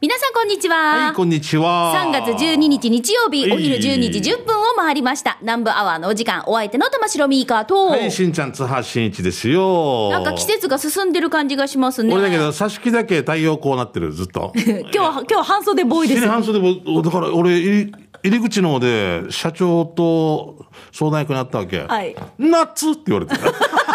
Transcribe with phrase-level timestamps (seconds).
[0.00, 0.76] 皆さんこんにちは。
[1.06, 1.92] はい、こんにちは。
[1.92, 5.38] 3月12日日曜日、はいお昼12時10分を回りました。
[5.40, 10.10] 南部アワーのお時間、お相手の玉城ミーカーと、はい、しんちゃん、津波しんいちですよ。
[10.12, 12.14] なんか季節が進んでる感じがしますね。
[12.14, 14.52] 俺だけど、挿し木だけ太陽こうなってる、ずっと。
[14.54, 16.30] 今日は、今日は半袖ボーイですよ。
[16.30, 17.92] 半袖も、だから俺、入
[18.22, 21.80] り口の方で、社長と相談役になったわけ。
[21.80, 23.34] はい夏って言われて。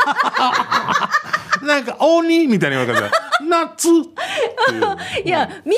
[1.65, 3.15] なんか、鬼みたいに言われて、
[3.47, 3.89] 夏。
[5.23, 5.77] いや、みん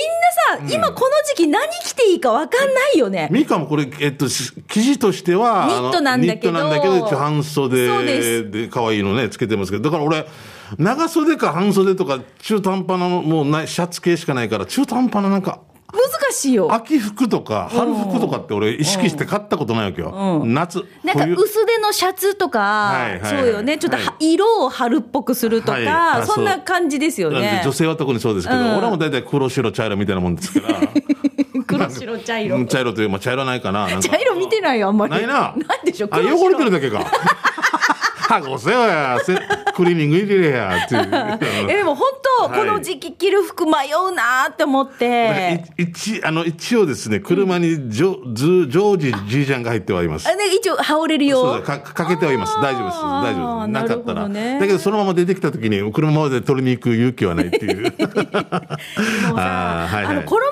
[0.57, 3.27] なさ、今この時期何着ていいかわかんないよね。
[3.31, 6.57] ミカもこれ、えっと、し生地としては、ニットなんだけど。
[6.57, 10.25] あのニットなんだけど、一応半そうで袖で可愛いのね、つけてますけど、だから俺、
[10.77, 15.59] 長袖か半袖とか、中途半端なの、もうない、シャツ系しかないから、中途半端ななんか、
[15.93, 16.73] 難しいよ。
[16.73, 20.43] 秋服とか、春服とかって俺、意識して買ったことないわけよ。
[20.45, 23.77] 夏、なんか冬薄手のシャツとか、はいはいはいそうよね。
[23.77, 27.61] ちょっとは、はい色を春っぽくするとか、はいあそんな感じですよね。
[27.63, 30.79] 女性は特にそうですけど、うん俺も大体黒白茶色みたいなもんですから。
[31.67, 32.55] 黒白茶色。
[32.57, 33.87] うん茶色という、まあ茶色ないかな。
[34.01, 35.13] 茶色見てないよ、あんまり。
[35.13, 35.53] ないな。
[35.55, 37.05] ないでしょ、あ、汚れてるだけか。
[38.27, 39.35] はごせよや、せ
[39.75, 41.69] クリーニング入れれや、っていう。
[41.71, 42.09] えでも本
[42.39, 45.63] 当、はいこの時期着る服迷うなーって思って。
[45.77, 50.27] い一あの一応ですね、車にジョずジョージじいちゃんが入ってはいます。
[50.27, 51.79] あで一応羽織れるよそうだ。
[51.79, 52.55] かかけてはいます。
[52.61, 52.97] 大丈夫です。
[53.01, 53.71] 大丈夫です。
[53.71, 54.21] なかったら。
[54.23, 57.93] どねだけどそのまま出てきた時に車まで取りに行く勇気はないっていう。
[59.35, 60.51] あーはいはいあの衣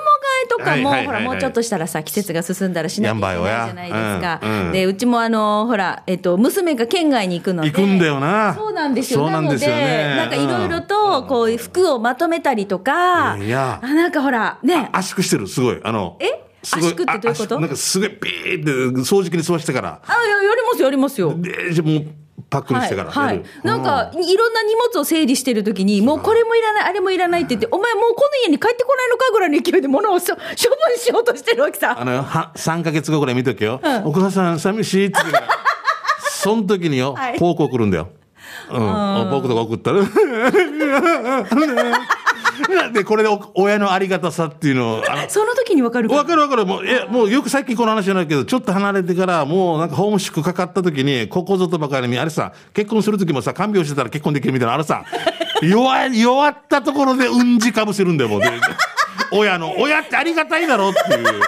[0.58, 4.40] とかも、ほらもうちょっとしたらさ季節が進んだらしなきゃいけないじゃないですか。
[4.72, 7.70] でうちもあのほらえっと娘が県外に行くので。
[7.70, 8.54] 行くんだよな。
[8.54, 9.30] そうなんですよ。
[9.30, 15.80] なので、なんかいろいろと、こう、服をまとめたりとか、いやあなんかほら、ね、圧縮してる、すごい。
[15.82, 16.16] あの。
[16.20, 16.26] え？
[16.62, 17.60] 圧縮ってどういうこと？
[17.60, 20.00] なんかすごいピーって掃除機に吸わしてから。
[20.06, 21.34] あ、ややりますよ、やりますよ。
[21.36, 22.04] で、じゃあもう
[22.50, 23.10] パックにしてから。
[23.10, 30.48] はい、はい、なんか、いろんな荷物を整理してるときに、もうこれもいらない、あれもいらないって言って、お前もうこの家に帰ってこないのかぐらいの勢いで物をしょ処分
[30.98, 31.96] しようとしてるわけさ。
[31.98, 33.80] あの、は、3ヶ月後ぐらい見とけよ。
[34.04, 35.48] お母さん寂しいって言うから。
[36.30, 38.08] その時によ、はいポーク送るんだよ。
[38.70, 38.76] うん。
[38.76, 40.00] ポークとか送ったら。
[42.92, 46.66] で、これでお親のありがたさっていうのを、 その時にわかるかわかるわかる。
[46.66, 55.04] もう、え、もうよく最近この話じゃないけど、ちょっと離れてから、もうなんかホームシックかかった時に、ここぞとばかりに、あれさ、結婚する時もさ、看病してたら結婚できるみたいな、あれさ、
[55.62, 58.40] 弱い、弱ったところでうんじかぶせるんだよ、もう。
[58.40, 58.50] で
[59.30, 61.40] 親の、親ってありがたいだろっていう。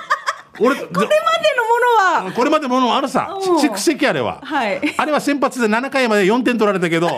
[0.58, 4.40] 俺、これまでのものは、これまでものあるさうん、蓄積あれは。
[4.42, 7.08] はいあれは先発で7回まで4点取られたけど、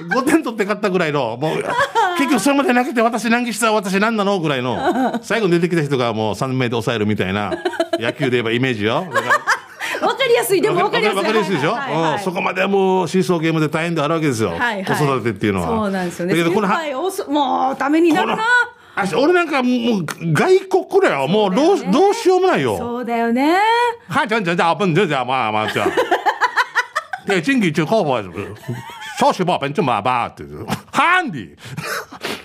[0.00, 1.64] 5点取って勝ったぐらいの、もう、
[2.18, 7.52] 結局それまで投げて私何した私何なのぐらいの、 最後に出てきた人がもう3名で抑えるみたいな、
[7.98, 9.06] 野球で言えばイメージよ。
[10.02, 11.16] わかりやすい、でもわかりやすい。
[11.18, 14.50] わかりやすいでしょ、はいはいはいうんそこまではもうシーソーゲームで大変であるわけですよ。
[14.50, 15.66] はいはい子育てっていうのは。
[15.68, 16.34] そうなんですよね。
[16.34, 16.68] だけどこの
[17.28, 18.44] もう、ためになるな。
[18.98, 21.28] あ俺なんかもう外国だよ。
[21.28, 22.76] もうどうどうしようもないよ。
[22.78, 23.58] そうだよね。
[24.08, 25.86] 嗨，讲讲讲，本就讲嘛嘛讲，
[27.26, 28.10] 对，经济就好不？
[28.10, 30.44] 少しば本就まばって、
[30.92, 31.48] ハンディ。
[31.48, 31.56] もう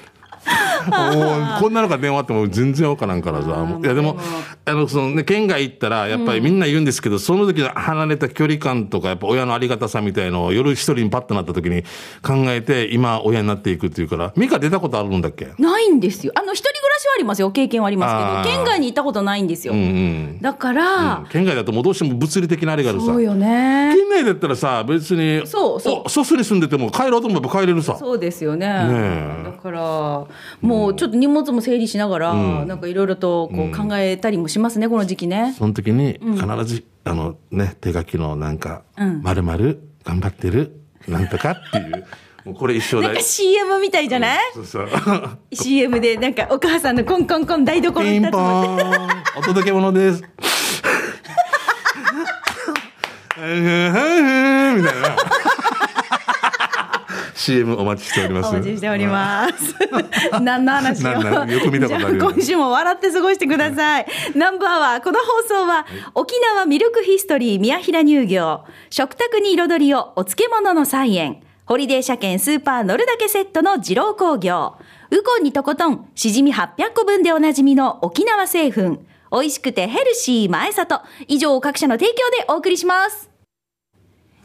[1.60, 3.48] こんなのが電話あっても全然わからんからさ。
[3.82, 4.18] いやでも、
[4.66, 11.84] あの、そのね、県外行ったら、やっぱりみんな言うんですけど、その時の離れた距離感とか、やっぱ親のありがたさみたいのを夜一人にパッとなった時に
[12.22, 15.54] 考えて、今親になっていくっていうから、ミカ出たことあるんだっけ？
[15.60, 16.34] ないんですよ。
[16.36, 17.52] あの、一人暮らしはありますよ。
[17.52, 19.74] 経験はありますけど、県外に行ったことないんですよ。
[19.74, 20.40] うんうん。
[20.42, 23.06] だから、県外だともうどうしても物理的なあれがあるさ。
[23.08, 23.94] そうよね。
[23.96, 27.96] 県内だったらさ、別に、そうそうおソスに住んでても帰ろうと思えば帰れるさ。
[27.98, 28.68] そうですよね。
[28.68, 30.26] ねえだから、
[30.60, 35.56] もうちょっと荷物も整理しながら、なんかいろいろとこう考えたりもしますね、この時期ね。
[35.58, 42.06] その時に必ず、あのね、手書きのなんか、うんまるまる頑張ってる、なんとかっていう、
[42.46, 44.90] もうこれ一生なんか大 CM みたいじゃない、そうそう。
[45.54, 50.24] ?CM でなんかお母さんのコンコンコン台所ピンポに立つのーン、お届け物です。
[53.42, 55.41] みたいな。
[57.42, 58.50] CM お待ちしております。
[58.50, 59.76] お待ちしております。
[60.42, 61.12] 何の話を？
[61.12, 64.06] よく見たことある今週も笑って過ごしてください。
[64.36, 68.62] ナンバーは、この放送は、沖縄ミルクヒストリー宮平乳業、
[68.92, 74.76] 食卓に彩りをお漬物の菜園、ホリデー車検スーパー乗るだけセットの二郎工業、
[75.10, 79.00] ウコンにとことん、しじみ800個分でおなじみの沖縄製粉、
[79.32, 83.31] 美味しくてヘルシー前里、以上各社の提供でお送りします。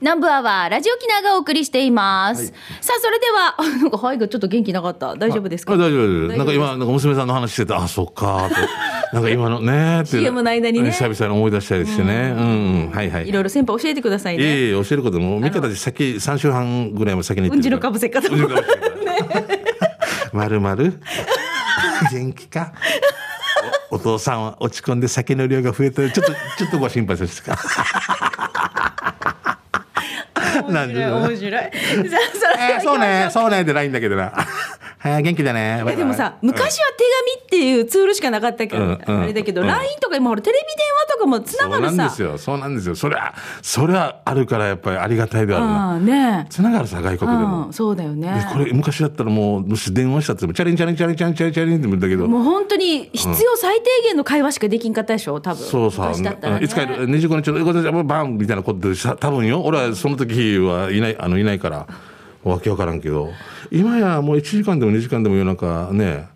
[0.02, 2.48] 南部アワー、ラジオキナがお送りしています。
[2.82, 5.14] さあ、それでは、あ なんか、はいがちょっと元気なかった？
[5.16, 5.72] 大丈夫ですか？
[5.72, 6.28] あ大丈夫、大丈夫。
[6.28, 8.54] 大丈夫なんか今、なんか娘さんの話してて、あ、そっかーって。
[9.14, 10.18] なんか今のねーって。
[10.18, 12.34] CM の間にね久々に思い出したりしてね。
[12.36, 13.28] うん、うん、はいはい。
[13.28, 14.44] いろいろ先輩教えてくださいいね。
[14.44, 19.44] えいえ、教えることも、ミカたち先、3週半ぐらいも先にうんちのかぶせ方うんちのかぶせ方。
[20.36, 21.00] まるまる？
[22.12, 22.72] 元気か？
[23.90, 27.56] お父さんは落ち込んで酒の量が増えてちょっとちょっとご心配ですか
[30.72, 31.52] なんで面白い。
[31.52, 33.28] さあ それではえーそうね。
[33.30, 33.64] そうね。
[33.64, 34.32] でないんだけどな
[34.98, 35.82] はい元気だね。
[35.94, 37.04] でもさ、昔は手
[37.36, 39.20] 紙っていうツールしかなかったけど、うんうん。
[39.22, 39.66] あれだけど、うん。
[39.66, 41.90] LINE とか今ほらテレビ電話とかもつながるさ。
[41.90, 42.22] そうなんです。
[42.22, 42.38] よ。
[42.38, 42.94] そうなんですよ。
[42.96, 45.98] それはそれはあるからやっぱりありがたいであるな。
[45.98, 46.46] ね。
[46.48, 47.66] つながるさ外国でも。
[47.66, 48.32] うん、そうだよね。
[48.32, 48.52] で。
[48.52, 52.26] これ昔だったらもうもし電話したってもチャリンチャリンチャリンチャリンチャリンチャリンって言うんだけど。
[52.26, 55.64] もう本当に必要最低限の会話しかできんかったでしょ、多分。
[55.66, 56.64] そうさ、昔だったら、ね。
[56.64, 61.86] いつ帰る、25日の、ごめんなさいバンみたいなことでさ、多分よ、俺はその時はいない、あの、いないから、
[62.50, 63.32] わけわからんけど、
[63.70, 66.28] 今やもう1時間でも2時間でも夜中ね、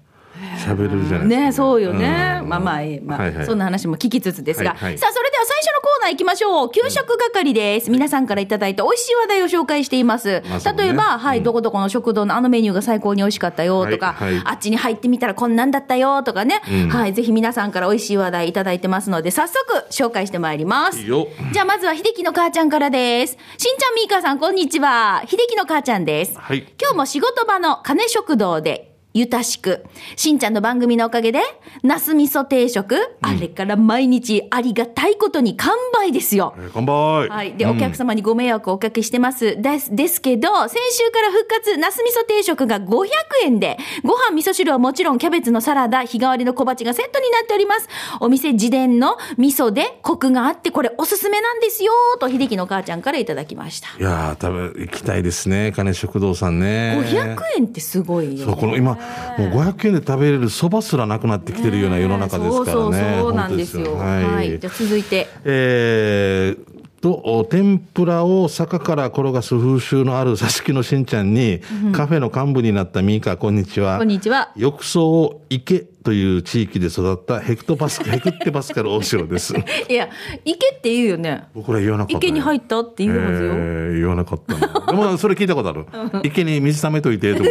[0.57, 1.29] 喋れるじゃない。
[1.29, 2.41] ねそうよね。
[2.43, 4.71] うんまあまあ、ええまあ、はいはいそんな話も聞きつつですが。
[4.71, 6.71] はいはいさあ、それでは最初のコーナー行きましょう。
[6.71, 7.91] 給食係です。
[7.91, 10.43] 皆さんからいただいた美味しい話題を紹介しています。
[10.49, 16.61] まあね例えば、はい、どこどこの食堂のあのメニューが最高に美味しかったよとか、はいはいあっちに入ってみたらこんなんだったよとかね。
[16.71, 20.99] うんはい、ぜひ皆さんから美味しい話題いただいてますので、早速紹介してまいります。
[21.03, 23.37] じゃあまずは秀樹の母ちゃんからです。
[23.59, 25.23] しんちゃんみーかさんこんにちは。
[25.27, 26.37] 秀樹の母ちゃんです。
[26.37, 26.67] はい。
[26.81, 29.85] 今日も仕事場の金食堂で、ゆたしく、
[30.15, 31.41] しんちゃんの番組のおかげで、
[31.83, 36.55] ナス味噌定食、あれから毎日ありがたいことに完売ですよ。
[36.57, 37.29] えー乾杯。
[37.29, 37.55] はい。
[37.55, 39.61] で、うんお客様にご迷惑をおかけしてます。
[39.61, 43.07] です、ですけど、先週から復活、ナス味噌定食が500
[43.45, 47.89] 円で、ご飯味噌汁はもちろんキャベツのサラダ、日替わりの小鉢がセットになっております。
[48.21, 53.89] お店自伝の味噌でコクがあって、これおすすめなんですよ、と秀樹の母ちゃんからいただきました。
[53.99, 55.73] いやー、多分行きたいですね。
[55.75, 56.97] 金食堂さんね。
[57.01, 58.45] 500円ってすごいよ、ね。
[58.45, 58.97] そう、この今、
[59.39, 62.73] もう500円で食べれるそばすらなくなってきてるような世の中ですからね。
[62.73, 63.97] そうそうそうなんですよ。
[63.97, 64.05] 本当
[64.35, 64.59] はい。
[64.59, 65.29] じゃあ続いて。
[65.45, 66.70] えー
[67.01, 71.61] と、お天ぷらを坂から転がす風習のある挿し木のしんちゃんに、
[71.93, 73.99] カフェの幹部になったミーカ、こんにちは。
[73.99, 74.53] こんにちは。
[74.57, 79.55] 浴槽を池という地域で育ったヘクトパス、 ヘクテパスカル大城です。
[79.89, 80.09] いや、
[80.45, 81.45] 池って言うよね。
[81.55, 83.51] 僕ら言わなかった、池に入ったって言うはずよ。
[83.55, 84.87] えー言わなかったな。
[84.87, 85.87] でも、それ聞いたことある。
[86.23, 87.51] 池に水溜めといて、 とか。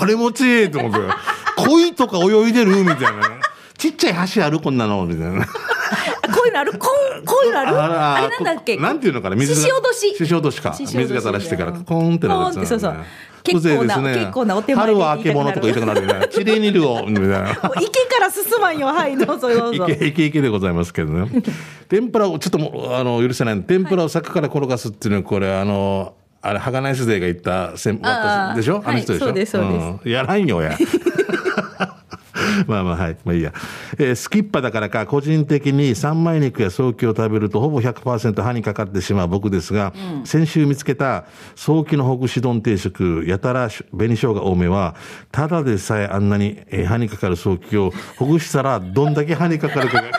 [0.00, 0.98] 金持ちと思って。
[1.56, 2.76] 鯉とか泳いでる？
[2.76, 3.22] みたいな。
[3.78, 4.58] ちっちゃい橋ある？
[4.60, 5.04] こんなの？
[5.06, 5.46] みたいな。
[6.46, 6.72] こういうのある？
[6.72, 7.80] こん、こういうのある？
[7.80, 8.76] あれなんだっけ？
[8.76, 9.36] なんていうのかな？
[9.36, 9.60] 水が。
[9.60, 10.74] ししおどしししおどしか。
[10.78, 13.04] 水が垂らしてから、コーンってなるやつコーンってそうそうね
[13.42, 16.28] 結構なね結構なお手前で春はあけぼのとか言いたくなるよね。
[16.32, 17.50] チリニルを、みたいな。
[17.50, 17.60] 池
[18.08, 18.88] から進まんよ。
[18.88, 19.88] はい、どうぞ どうぞ。
[19.88, 21.30] いけいけいけでございますけどね。
[21.88, 28.82] 天ぷらをちょっともうあの許せない天ぷらを坂から転がすっていうのはこれあのあれハガナイスデーが言った先あーでしょ？
[28.84, 30.76] あの人でしょ、はいそうですそうですんやらんよや。
[32.66, 33.16] まあまあはい。
[33.24, 33.52] まあいいや。
[33.98, 39.92] えースキッパだからか、個人的に三枚肉や早期を食べるとほぼ100%歯にかかってしまう僕ですが、
[40.24, 41.24] 先週見つけた
[41.54, 44.94] 早期のほぐし丼定食、やたら紅生姜多めは、
[45.30, 50.04] ただでさえあんなにえー歯にかかる早期をほぐしたらどんだけ歯にかかるかが。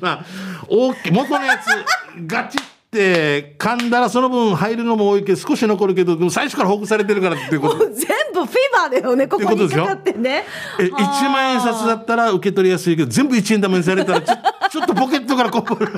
[0.00, 0.24] まあ、
[0.68, 1.66] 大きい、元のやつ、
[2.26, 2.58] ガチ
[2.88, 7.76] って噛んだらその分入るのも多いけど、少し残るけど、でも最初からほぐされてるからっていうこと。
[7.76, 10.44] もう全部フィーバーだよね、ここにかかってね。
[10.80, 10.96] え、1
[11.30, 14.36] 万円札だったら受け取りやすいけど、全部1円玉にされたら、ちょ
[14.70, 15.92] ちょっとポケットからこぼる。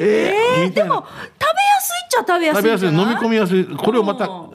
[0.00, 3.64] え えー、でも、食べやすいっちゃ食べやす食べやすい、飲み込みやすい。
[3.64, 4.50] これをまた、うん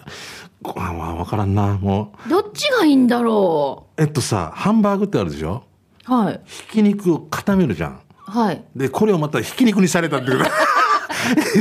[0.64, 2.30] こあまあ、わからんな、もう。
[2.30, 5.64] どっちがいいんだろえっとさ、ハンバーグってあるでしょ？
[6.10, 6.14] う。
[6.14, 6.42] はい。
[6.46, 8.00] ひき肉を固めるじゃん。
[8.26, 8.64] はい。
[8.76, 10.44] で、これをまたひき肉にされたっていう。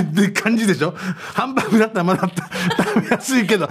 [0.03, 0.95] って感じでしょ？
[1.35, 3.69] ハンバーグだったらまだ食べやすいけど、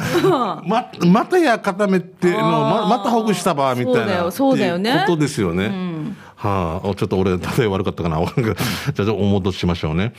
[0.65, 4.31] ま、またや固めての、ままたほぐしたば、みたいな。
[4.31, 5.95] そうだよねことですよね。
[6.35, 8.19] はあ、おちょっと俺、例え悪かったかな。
[8.93, 10.13] じゃあ、お戻ししましょうね。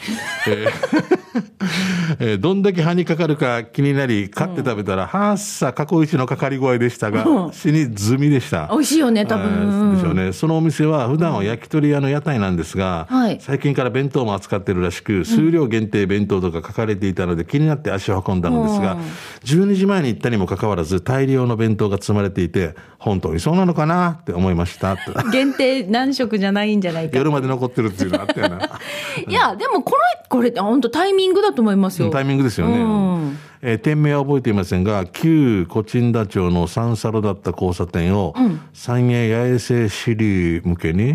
[0.49, 1.26] えー
[2.21, 8.69] えーどんだけ歯にかかるか気になり、買って食べたら、はっさ、過去一のかかり声でしたが、死に済みでした。
[8.71, 9.95] 美味しいよね、多はい分。
[9.97, 10.33] でしょうね。
[10.33, 18.97] そのお店は普段は焼き鳥屋の屋台なんですが、はい最近から弁当も扱ってるらしく、数量限定弁当とか書かれていたので気になって足を運んだのですが、
[19.45, 24.19] 12時前に行ったにもかかわらず大量の弁当が積まれていて、本当にそうなのかな？
[24.21, 24.97] って思いました。
[25.33, 27.17] 限定何食じゃないんじゃないか。
[27.19, 28.59] 夜まで残ってるっていうのあったよな。
[29.29, 32.11] いや、でもこれ、これ本当タイミングだと思いますよ。
[32.11, 32.79] タイミングですよね。
[32.79, 38.35] うんえー店名は覚えていませんが、旧コチンダ町の三サロだった交差点を、
[38.73, 41.15] 三栄八重瀬シリー向けに、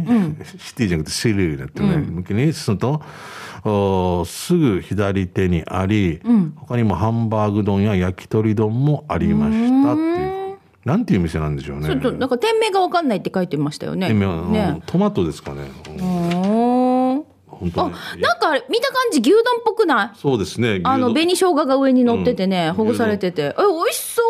[0.57, 3.01] シティじゃなくてシリーだってね、向けに進むと、
[3.63, 6.19] おーすぐ左手にあり、
[6.55, 10.41] 他にもハンバーグ丼や焼き鳥丼もありましたっていう。
[10.83, 11.87] なんていう店なんでしょうね。
[11.87, 14.07] ちょっと、なんか店名がわかんないって書いてましたよね。
[14.07, 14.81] 店名は、うんね。
[14.87, 15.69] トマトですかね。
[15.99, 16.20] うん
[17.61, 20.19] 本当ね。、なんか見た感じ牛丼っぽくない？
[20.19, 20.81] そうですね。
[20.83, 24.21] あの、紅生姜が上に乗っててね、ほぐされてて、え、美味しそ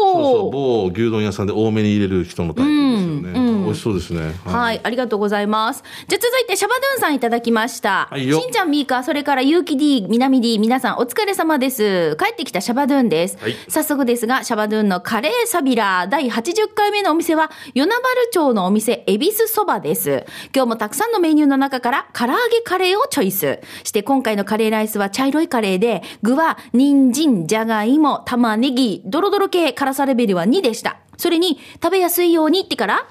[0.00, 3.64] そう某牛丼屋さんで多めに入れる人のタイプですよね。
[3.64, 4.32] 美味しそうですね。
[4.44, 5.82] はい、ありがとうございます。
[6.06, 8.08] じゃあ続いて、シャバドゥンさんいただきました。
[8.10, 12.16] はいよしんちゃん、みーか、それから、ゆうき D、みなみ D、皆さんお疲れ様です。
[12.16, 13.38] 帰ってきたシャバドゥンです。
[13.40, 20.24] はい早速ですが、シャバドゥンのカレーサビラー第80回目のお店は、与那原町のお店、恵比寿そばです。
[20.54, 23.60] 今日もたくさんのメニューの中から、唐揚げカレーをチョイス。
[23.84, 30.98] して、今回のカレーライスは茶色いカレーで、具は、人参、じゃがいも、玉ねぎ、ドロドロ系、辛さレベルは2でした。
[31.16, 33.06] それに、食べやすいようにってから、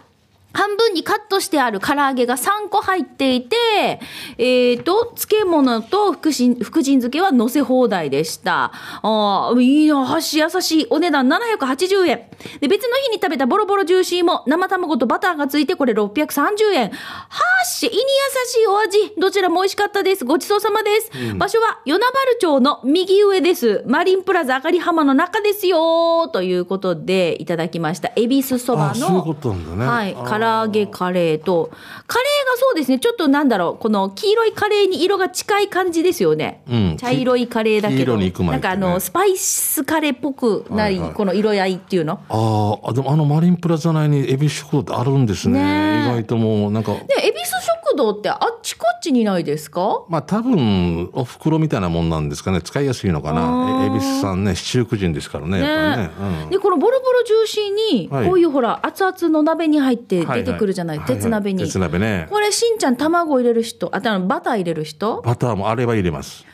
[0.57, 3.55] 半分にカットしてある唐揚げが3個入っていて、
[4.39, 8.71] えっ、と、漬物と福神、福神漬けは乗せ放題でした。
[9.03, 10.87] ああ、いいな、箸優しい。
[10.89, 12.25] お値段780円。
[12.59, 16.89] で、別の日に食べたボロボロジューシーも生卵とバターがついてこれ630円。
[16.89, 18.01] はっし、胃に優
[18.47, 19.13] しいお味。
[19.19, 20.25] どちらも美味しかったです。
[20.25, 21.11] ごちそうさまです。
[21.35, 23.83] 場所は与那原町の右上です。
[23.85, 26.29] マリンプラザあかり浜の中ですよ。
[26.29, 28.11] ということでいただきました。
[28.15, 28.89] 恵比寿そばの。
[28.89, 30.15] あそういうことなんだねはい。
[30.47, 31.69] 揚げカレーと、
[32.07, 36.61] カレーがそうですね、ちょっとなんだろう、この黄色いカレーに色が近い感じですよね。
[36.69, 42.19] うん茶色いカレーだけど、ねなんかあの、スパイスカレーっぽくなり、はいはいこの色合いっていうの。
[42.29, 45.61] あーあ、でもあのマリンプラザ内にエビ食堂ってあるんですね。
[45.61, 47.51] ねえ意外ともうなんか、で、恵比寿
[47.85, 50.05] 食堂ってあっちこっちにないですか？
[50.07, 52.61] まあ多分、お袋みたいなもんなんですかね。
[52.61, 53.81] 使いやすいのかな。
[53.83, 56.11] え恵比寿さんね、七福神ですからね、やっぱりね。
[56.43, 61.63] うんで、このボロボロジューシーに、はいこういうほら、熱々の鍋に入ってはい出てくるじゃない、はい鉄鍋に。
[61.63, 62.27] 鉄鍋ね。
[62.29, 65.21] これ、しんちゃん卵入れる人、あバター入れる人？
[65.21, 66.45] バターもあれば入れます。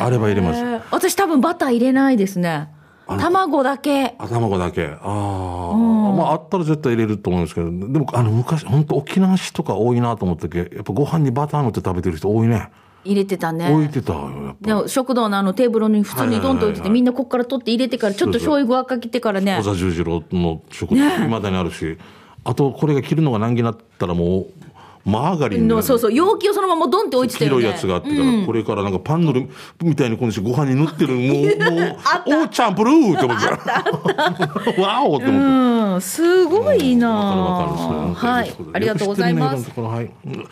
[0.00, 0.60] あれば入れます。
[0.60, 2.68] えー私多分バター入れないですね。
[3.16, 4.14] 卵だけ。
[4.18, 4.86] あ卵だけ。
[4.86, 6.08] ああ。
[6.16, 12.70] まあ、あったら絶対入れると思うんですけど、でも、あの、昔、本当沖縄市とか多いなと思ったけど、やっぱご飯にバター塗って食べてる人多いね。
[13.04, 13.72] 入れてたね。
[13.72, 14.88] 置いてたよ、やっぱ。
[14.88, 19.62] 食堂のあのテーブルに普通にドンと置いてて、みんなこっから取って入れてから、ちょっと醤油がかけてからね小。
[19.62, 21.96] 座十字路の食堂、いまだにあるし、
[22.44, 24.46] あと、これが切るのが難儀になったらもう、
[25.08, 27.56] マーガリンのそうそう、容器をそのままドンって置いてたよね。
[27.56, 29.48] 黄色いやつがあってから、これからなんかパン塗る
[29.82, 31.26] みたいに今度ご飯に塗ってる、もう、
[31.72, 31.96] もう、
[32.40, 34.80] おーチャンプルーって思って。
[34.80, 35.88] わおって思って。
[35.94, 37.08] うん、すごいな
[38.14, 38.52] はい。
[38.72, 39.66] ありがとうございます。
[39.76, 40.44] ねはいうん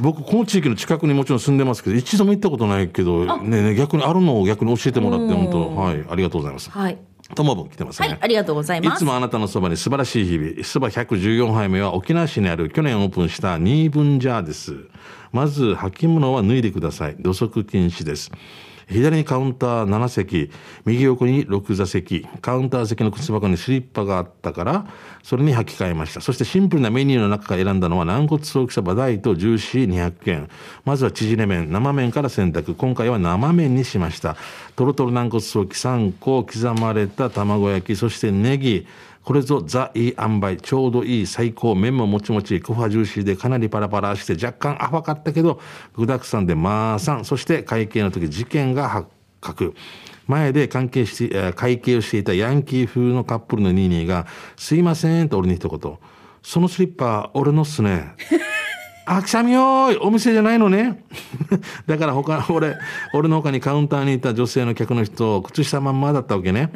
[0.00, 6.70] 僕、この地域の近くにもちろん住んでますけど、一度も行ったことないけど、ねね逆にあるのを逆に教えてもらって、本当、はい、ありがとうございます。
[6.70, 6.98] はい。
[7.34, 8.08] ともぶん来てますね。
[8.08, 8.98] はい、ありがとうございいます。
[9.00, 10.64] つもあなたのそばに素晴らしい日々。
[10.64, 14.76] そば114杯目は沖縄市にある去年オープンしたニーブンジャーです。
[15.32, 17.16] まず、履物は脱いでください。
[17.18, 18.30] 土足禁止です。
[18.88, 20.50] 左にカウンター7席、
[20.84, 24.86] 右横に6座席、カウンター席の靴箱にスリッパがあったから、
[25.22, 26.20] それに履き替えました。
[26.20, 30.48] そしてシンプルなメニューの中から選んだのは軟骨ソーキそば大とジューシー200件。
[30.84, 32.74] まずは縮れ麺、生麺から選択。
[32.74, 34.36] 今回は生麺にしました。
[34.74, 38.86] トロトロ軟骨ソーキ3個、刻まれた卵焼き、そしてネギ、
[39.28, 45.60] これぞザ・いい塩梅、ちょうどいい最高、麺ももちもち、クファジューシーでかなりパラパラして若干甘かったけど、
[45.94, 49.08] 具沢山でまあさん、そして会計の時事件が発
[49.42, 49.74] 覚。
[50.26, 55.98] 前で関係して、会計をしていたヤンキー風のカップルのニーニーが、すいませんと俺に一言、
[56.42, 58.14] そのスリッパ、俺のっすね。
[59.04, 61.04] あ、くしゃみよーいお店じゃないのね。
[61.86, 62.78] だから他、俺、
[63.12, 66.72] 俺の他にカウンターにいた女性の客の人、靴下まんまだったわけね。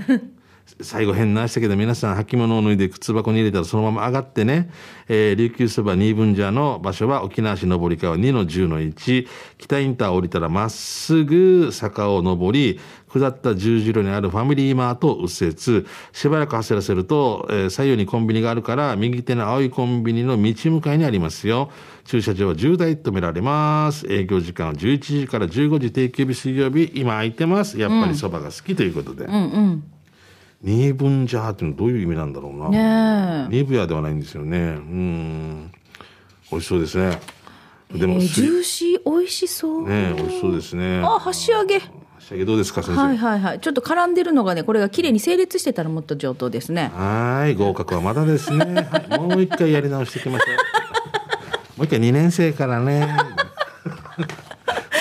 [0.80, 4.70] 最後変なしたけど皆さん履物を脱いで靴箱に入れたらそのまま上がってね、
[5.08, 9.28] えー琉球そば2分じゃの場所は沖縄市上り川2の10の1
[9.58, 15.86] 北インター降りたらまっすぐ坂を上り下った十字路にあるファミリーマートを右折。
[16.12, 21.70] しばらく走らせると、えー左右にコンビニがあるから右手の青いコンビニの道向かいにありますよ。
[22.04, 24.06] 駐車場は10台止められます。
[24.10, 26.90] 営業時間は11時から15時定休日水曜日。
[26.94, 27.78] 今空いてます。
[27.78, 29.24] やっぱりそばが好きということで。
[29.26, 29.84] うんうん、
[30.62, 32.68] ニーブンジャーっていうのはどういう意味なんだろうな。
[32.68, 34.58] ねニブヤではないんですよね。
[34.58, 35.72] うん。
[36.50, 37.18] 美味しそうですね。
[37.94, 37.98] え。
[37.98, 39.88] でも、えーすジューシー、美味しそう。
[39.88, 41.02] ね美味しそうですね。
[41.04, 41.80] あ、箸揚げ。
[42.20, 43.02] 仕上げどうですか、先生？
[43.02, 43.60] はいはいはい。
[43.60, 46.92] ちょっと絡んでるのがね、これが綺麗に整列してたらもっと上等ですね。
[46.94, 48.86] はい、合格はまだですね。
[48.88, 50.44] はい、もう一回やり直していきましょ
[51.76, 51.78] う。
[51.78, 53.16] もう一回2年生からね。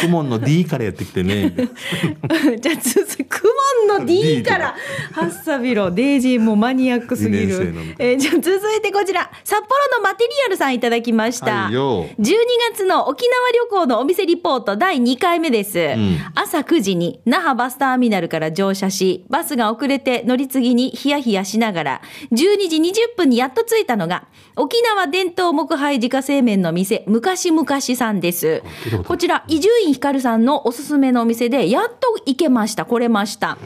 [0.01, 1.51] クモンの D からやってきてね。
[2.60, 3.48] じゃあ続いて、ク
[3.88, 4.75] モンの D か、から
[5.12, 11.65] ハッサビロ、デイジーもマニアックすぎるえーじゃあ続いてこちら、札幌のマテリアルさんいただきました。
[11.65, 12.36] はいよ12
[12.74, 15.96] 月の沖縄旅行のお店リポート第2回目です。
[15.96, 29.03] ん朝9時に那覇バスターミナルから乗車し、バスが遅れて乗り継ぎにヒヤヒヤしながら、12時20分にやっと着いたのが、沖縄伝統木灰自家製麺の店、昔々さんですことある。
[29.03, 29.27] こち
[29.93, 33.57] ひかるさんのおすすめのお店で、やっと行けました、来れました。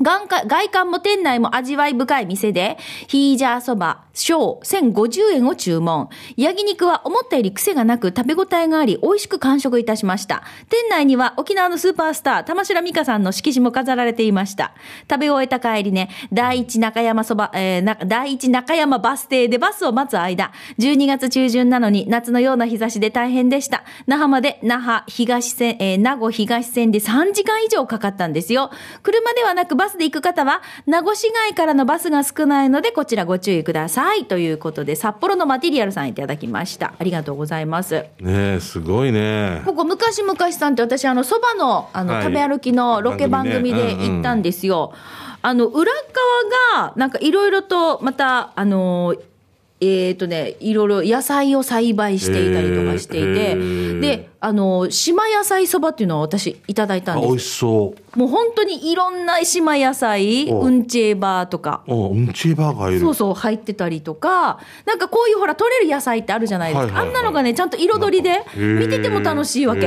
[0.00, 2.78] 外観も店内も味わい深い店で、
[3.08, 6.08] ヒージャーそば、小、1050円を注文。
[6.36, 10.42] 焼肉は思ったより癖がなく食べ応えがあり、美味しく完食いたしました。
[10.68, 14.72] 店内には沖縄のスーパースター、玉城美香さんの色紙も飾られていました。
[15.10, 23.84] 食べ終えた帰りね、第一中山そば、えー第一中山バス停でバスを待つ間、12月中旬なのに夏のような日差しで大変でした。
[24.06, 28.70] 那覇まで那覇東線、えー名護東線で3時間以上かかったんですよ。
[29.02, 34.26] 車ではなくバスで行く方は、名護市街からのバスが少ないので、こちらご注意ください。
[34.26, 36.92] ということで、札幌のマテリアルさんいただきました。
[36.98, 38.04] ありがとうございます。
[38.20, 39.62] ねえ、すごいね。
[39.64, 44.92] ここ昔々さんって私あのそばのあの、はい食べ歩きのロケ番組で行ったんですよ。
[45.40, 45.92] あの裏
[46.74, 49.14] 側がなんかいろいろとまたあの
[49.80, 58.18] えっ、とねいろいろ野菜を栽培していたりとかしていへてーであの島野菜そばっていうのを私いただいたあ、ん美味ですしそう。
[58.18, 60.70] もう本当にいろんな島野菜おう。
[60.70, 61.82] んちえバーとか。
[61.88, 63.00] おうんちバーがいる。
[63.00, 67.08] そうそう入ってたりとかなんかこういうほら取れる野菜ってあるじゃないですか、はいはいはい。
[67.08, 69.80] あんなのがねちゃんと彩りで見てても楽しいわけ。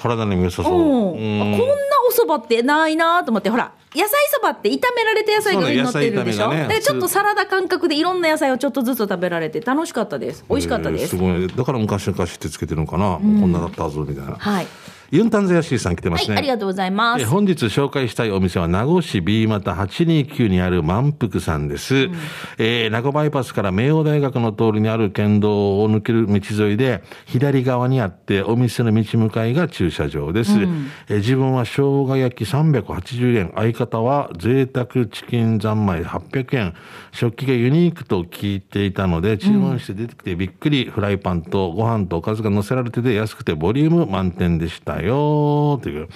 [0.00, 0.74] 体にも良さそう。
[0.74, 1.64] うん、こんな
[2.08, 10.44] お蕎麦ってないなと思ってほら野菜そばって炒められた野菜が上に乗ってるでしょ、ねだからちょっとサラダ感覚でいろんな野菜をちょっとずつ食べられて楽しかったです。
[10.48, 11.48] 美味しかったです、えーすごい。
[11.48, 13.18] だから昔々ってつけてるのかな。
[13.18, 14.36] もうこんなだったはずみたいな。
[14.36, 14.66] はい、
[15.10, 16.36] ユンタンザヤシーさん来てまはい、すね。
[16.36, 17.22] ありがとうございます。
[17.22, 22.10] え本日紹介したいお店は名護市 B 又829にある満腹さんです、
[22.58, 33.52] えー名護バイパスから明王大学の通りにある県道を抜ける道沿いで左側にあってお店の道向かいが駐車場です、えー自分は生姜焼き380円。
[33.54, 36.74] 相方は贅沢チキン三昧800円。
[37.12, 46.12] 食器がユニークと聞いていたので注文して出てきてびっくり、フライパンとご飯とおかずが乗せられてて安くてボリューム満点でしたよというこ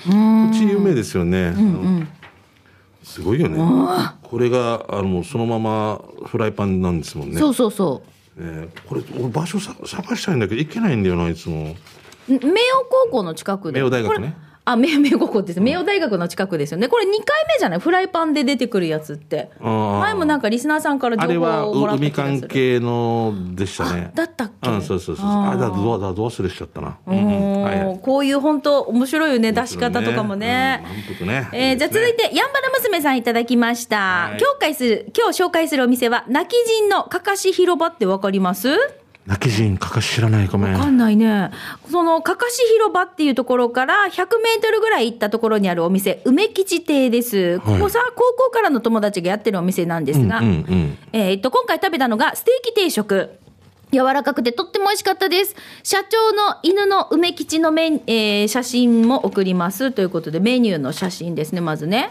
[0.50, 1.54] っち有名ですよね、
[3.02, 3.58] すごいよね。
[4.22, 7.38] これがあのそのままフライパンなんですもんね。
[7.38, 8.02] そうそうそ
[8.36, 11.76] ねこれ俺場所さ探したいんだけど行けないんだよないつも。
[12.28, 12.40] う明王
[13.06, 13.80] 高校の近くで。
[13.80, 16.88] 明王大学ねあ明明王高校です明王大学の近くですよね。
[16.88, 17.80] これ2回目じゃない？
[17.80, 19.50] フライパンで出てくるやつって。
[19.60, 22.40] 前もなんかリスナーさんから情あれは報をもらった海気がする。
[22.40, 24.10] 関係のでしたね。
[24.14, 24.70] だったっけ？
[24.70, 25.50] うんそうそうそうあー。
[25.52, 26.96] あだどうだどう忘れしちゃったな。
[28.00, 29.52] こういう本当面白いよね。
[29.52, 30.82] 出し方とかもね。
[30.82, 31.48] うん満腹ね。
[31.52, 33.96] えーじゃあ続いて、やんばる娘さんいただきました。
[33.98, 34.38] はい。
[34.40, 38.68] 今日介する、今日紹介するお店は、泣き人のかかし広場ってわかります？
[39.26, 41.50] 泣き人かかし知らないごめんわかんないね。
[41.90, 47.58] その、かかし広場っていうところから、100メートルぐらい行ったところにあるお店、梅吉亭です。
[47.60, 53.30] ここさ、高校からの友達がやってるお店なんですが、うんうんえーっと、今回食べたのがステーキ定食。
[53.92, 55.54] 柔らかくてとっても美味しかったです。
[55.84, 59.92] 社長の犬の梅吉のえー写真も送ります。
[59.92, 62.10] ということで、メニューの写真ですね、まずね。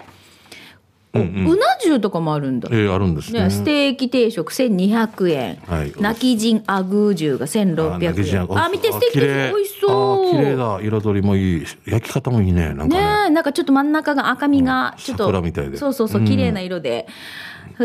[1.15, 2.69] おうな重とかもあるんだ。
[2.71, 3.43] えーあるんですね。
[3.43, 5.57] ね、ステーキ定食1200円。
[5.67, 5.93] はい。
[5.99, 8.57] 泣き人アグー重が1600円。
[8.57, 10.27] あ、見て、ステーキ定食美味しそう。
[10.29, 11.65] あ綺麗だ彩りもいい。
[11.85, 12.95] 焼き方もいいねなんかね。
[12.95, 15.77] ねえ、なんかちょっと真ん中が赤みが、ちょっと、桜みたいで。
[15.77, 17.05] そうそうそう、綺麗な色で。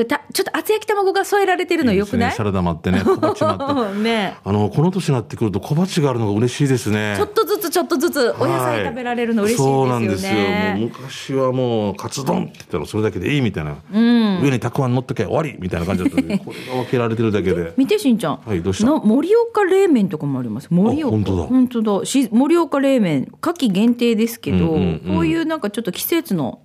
[0.05, 2.31] たちょっと厚焼き卵が添えられてるのよくない？
[2.31, 2.35] ね。
[2.37, 3.01] サラダ待ってね。
[3.05, 3.59] 小鉢待
[3.91, 3.99] って。
[4.01, 4.37] ね。
[4.45, 7.15] あのこの年になってくると小鉢があるのが嬉しいですね。
[7.17, 9.83] ちょっとずつちょっとずつお野菜食べられるの嬉しいですよね。
[9.83, 10.33] そうなんですよ。
[10.33, 10.39] も
[10.77, 17.73] う昔はもうカツ丼って言ったらそれだけでいいみたいな、上にたくあん乗っとけ終わりみたいな感じだったんで これが分けられてるだけで。
[17.77, 18.41] 見てしんちゃん。
[18.45, 18.87] はいどうした？
[18.91, 20.69] の盛岡冷麺とかもあります？
[20.71, 21.11] 盛岡。
[21.13, 21.43] 本当だ。
[21.45, 22.05] 本当だ。
[22.07, 25.15] し盛岡冷麺夏季限定ですけど、うんうんうん。
[25.17, 26.61] こういうなんかちょっと季節の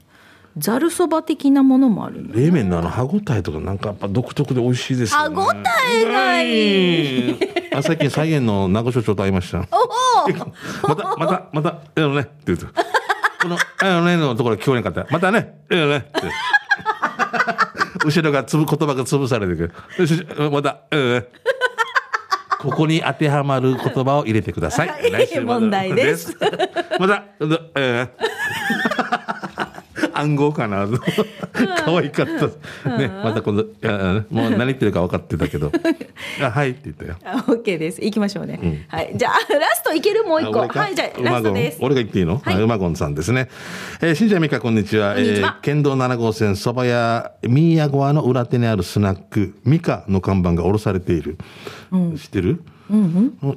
[0.58, 2.26] ざるそば的なものもある。
[2.32, 5.36] 冷麺のあの歯ごたえとかなんかやっぱ独特で美味しいですよね。
[5.36, 5.58] 歯ごた
[5.92, 7.30] えがい。
[7.32, 7.40] い。
[7.74, 9.60] あ最近菜園の名護所長と会いました。
[9.60, 9.62] お
[10.26, 10.88] お。
[10.88, 12.22] またまたまたあのね。
[12.22, 12.68] って言うと。
[13.42, 15.12] このあのねのところ聞こえなかった。
[15.12, 15.60] またね。
[15.72, 15.98] あのね。
[15.98, 16.10] って。
[18.06, 19.74] 後ろがつぶ言葉が潰されてくる。
[19.98, 21.28] よしまたあのね。
[22.60, 24.88] ここに当てはまる言葉を入れてください。
[24.88, 26.38] はい来週ま問題です。
[27.00, 27.24] また、
[27.76, 29.63] えー
[30.14, 30.88] 暗号かな。
[31.86, 32.26] 可愛かっ
[32.84, 32.98] た。
[32.98, 35.72] ね、また今度、いやもう何言ってるか分かってたけど。
[36.42, 37.16] あ、はいって言ったよ。
[37.24, 38.02] あ OK です。
[38.02, 38.86] 行きましょうね。
[38.88, 39.14] はい。
[39.16, 40.24] じゃあ、ラストいける？
[40.24, 40.60] もう一個。
[40.68, 41.78] はい、じゃあ、ラストです。
[41.82, 43.50] 俺が言っていいの、はいはい、馬ゴンさんですね。
[44.02, 45.14] えー、新庄美香こんにちは。
[45.14, 51.38] こんにちはえー県道7号線蕎麦屋ミーヤゴアの裏手にあるスナック、ミカの看板が下ろされている。
[52.18, 52.64] 知ってる？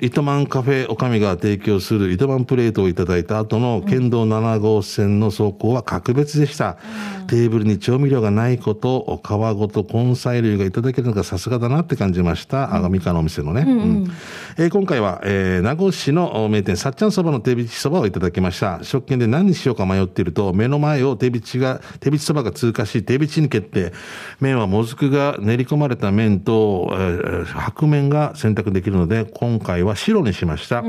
[0.00, 6.76] 糸満カフェおかみが提供する糸満プレートをいただいた後の県道7号線の走行は格別でした。
[7.26, 12.74] テーブルに調味料がないこと、皮ごと根菜類がいただけるのがさすがだなって感じました。
[12.74, 13.62] あがみかのお店のね。
[13.62, 14.10] うん
[14.58, 18.80] えー今回は、えー名護市の名店さっちゃんそばの手びちそばをいただきました。
[18.82, 23.92] 食券で何にしようか迷っていると、目の前を手びちが、手びちそばが通過し、手びちに決定。
[24.40, 30.82] 麺はもずくが練り込まれた麺と、えー白麺が選択できるので、今回は白にしました。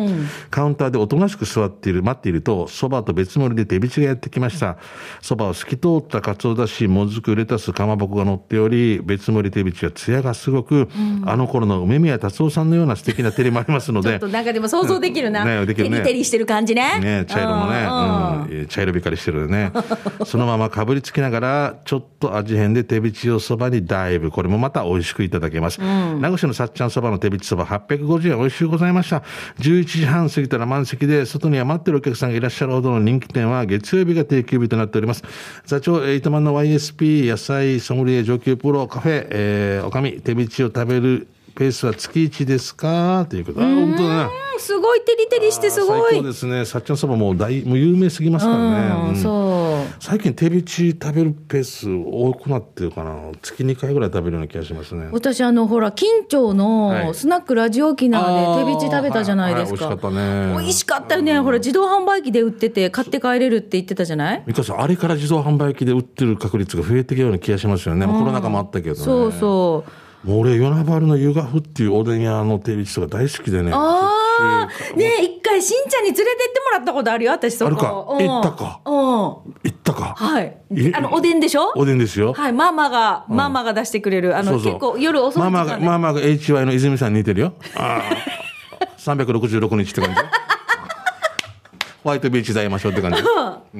[0.49, 4.77] カウンターでおとなしく座っている、待っていると、そばと別盛りで手びちがやってきました。
[5.21, 10.89] そばを透き通ったかつおだし、もずく、レタス、かまぼこが乗っており、別盛り手びちは艶がすごく、
[11.25, 15.45] あの頃の梅宮達夫さんのような素敵な照りもありますので ちょっと、なんかでも想像できるな。
[15.45, 16.99] ねできるねテリテリしてる感じね。
[16.99, 19.71] ね、茶色もね、うんうん茶色光りしてるよね。
[20.25, 24.31] そのままかぶりつきながら、ちょっと味変で手びちをそばにダイブ。
[24.31, 25.79] これもまた美味しくいただけます。
[25.79, 29.23] 名護市のさっちゃんそばの手びちそば850円美味しゅうございました。
[29.59, 35.23] 11時半過ぎたら満席で、外には待ってるお客さんがいらっしゃるほどの人気店は月曜日が定休日となっております。
[35.65, 43.25] 座長、えー糸満の YSP、野菜、ソムリエ、上級プロ、カフェ、えー、おかみ、手道を食べるペースは月1ですか？
[43.27, 43.61] ということ。
[43.61, 46.27] あ、本当だすごいテリテリしてすごい最高。
[46.27, 46.65] ですね。
[46.65, 48.95] さっちゃんそばもう大、もう有名すぎますからね。
[48.95, 49.87] うんうんそう。
[49.99, 53.15] 最近手びち食べるペース多くなってるかな？
[53.41, 55.09] 月2回ぐらい食べるような気がしますね。
[55.11, 64.43] 私あのほら近町はのいスナックラジオ沖縄で手びち食べたじゃないですか、はいはい美味しかったね美味しかったよねほら自動販売機で売ってて買って帰れるって言ってたじゃない？
[64.45, 68.05] ミカさん、あれから自動販売機で売ってる確率が増えてきたような気がしますよね。
[68.05, 69.01] まあコロナ禍もあったけどね。
[69.01, 69.91] そうそう
[70.23, 73.71] もう俺、与那原の湯がふっていうおでん屋の手びちとか大好きでね。
[73.73, 77.31] ああねえ一回しんちゃんに連れてってもらったことあるよ。
[77.31, 77.67] 私そこ。
[77.67, 78.81] あるかうん行ったか。
[78.85, 78.93] うん。
[78.93, 80.13] 行ったか。
[80.17, 80.57] はい。
[80.75, 80.91] え。
[80.93, 81.71] あのおでんでしょ？
[81.75, 82.33] おでんですよ。
[82.33, 84.35] はいママが、ママが出してくれる。
[84.37, 87.53] あの結構夜遅い時間でママが、ママが HY の泉さんに似てるよ。
[87.75, 88.87] ああ。
[88.99, 90.21] 366日って感じ。
[92.03, 93.21] ホワイトビーチで会いましょうって感じ。
[93.21, 93.33] 行っ
[93.73, 93.77] た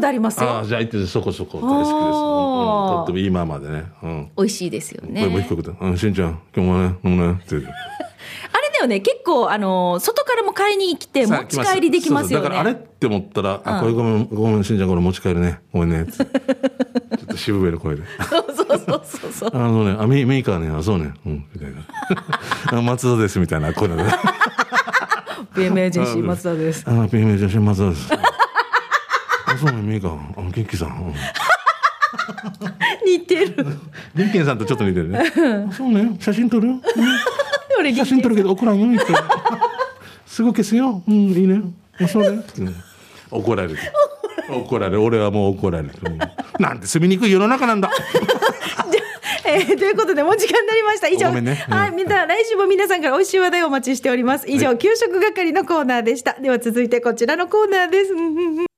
[0.00, 1.90] ことありますよああ、じゃあ行ってそこそこ大好きです。
[1.90, 2.50] うんうん
[2.90, 3.84] とってもいいママでね。
[4.02, 4.30] うん。
[4.36, 7.56] 美味しいですよね声も低くて、うん、しんちゃん、今日もね、飲むね、って。
[8.52, 15.60] あれだよね結構あの外からも買いに来て持ち帰りできますよねだからあれって思ったら、あ、これごめん、ごめん、しんちゃん、これ持ち帰るね。
[15.72, 16.06] ごめんね。
[16.12, 18.02] ちょっと渋めの声で。
[18.28, 21.12] そうそうそうそうそうあのね、あ、メメーカーね、あ、そうね。
[21.24, 21.80] うん、みたいな。
[22.78, 24.12] あ松田です、みたいな、こういうのね。
[25.54, 28.39] BM エージェンシー松田ですあ、ピンメージャー松田です。
[29.60, 30.48] あ、そうね、メーカー。
[30.48, 30.88] あ、元気さん。
[30.88, 31.14] うん
[33.04, 33.54] 似てる
[34.14, 35.20] 元気さんとちょっと似てるね。
[35.68, 36.82] あそうね、写真撮るう ん
[37.78, 39.00] 俺写真撮るけど送らんよ。
[40.26, 41.02] すぐ消すよ。
[41.06, 41.60] うん、いいね。
[42.00, 42.42] あそうね。
[42.58, 42.74] うん
[43.30, 43.78] 怒られる。
[44.48, 45.02] 怒られる。
[45.02, 45.94] 俺はもう怒られる。
[46.04, 46.18] うん
[46.58, 47.90] なんて住みにくい世の中なんだ。
[49.46, 58.69] えーということでもう時間になりました以上ねうんはいみんな来週も皆さんから美味しい話題をお待ちしております以上、給食係のコーナーでしたでは続いてこちらのコーナーです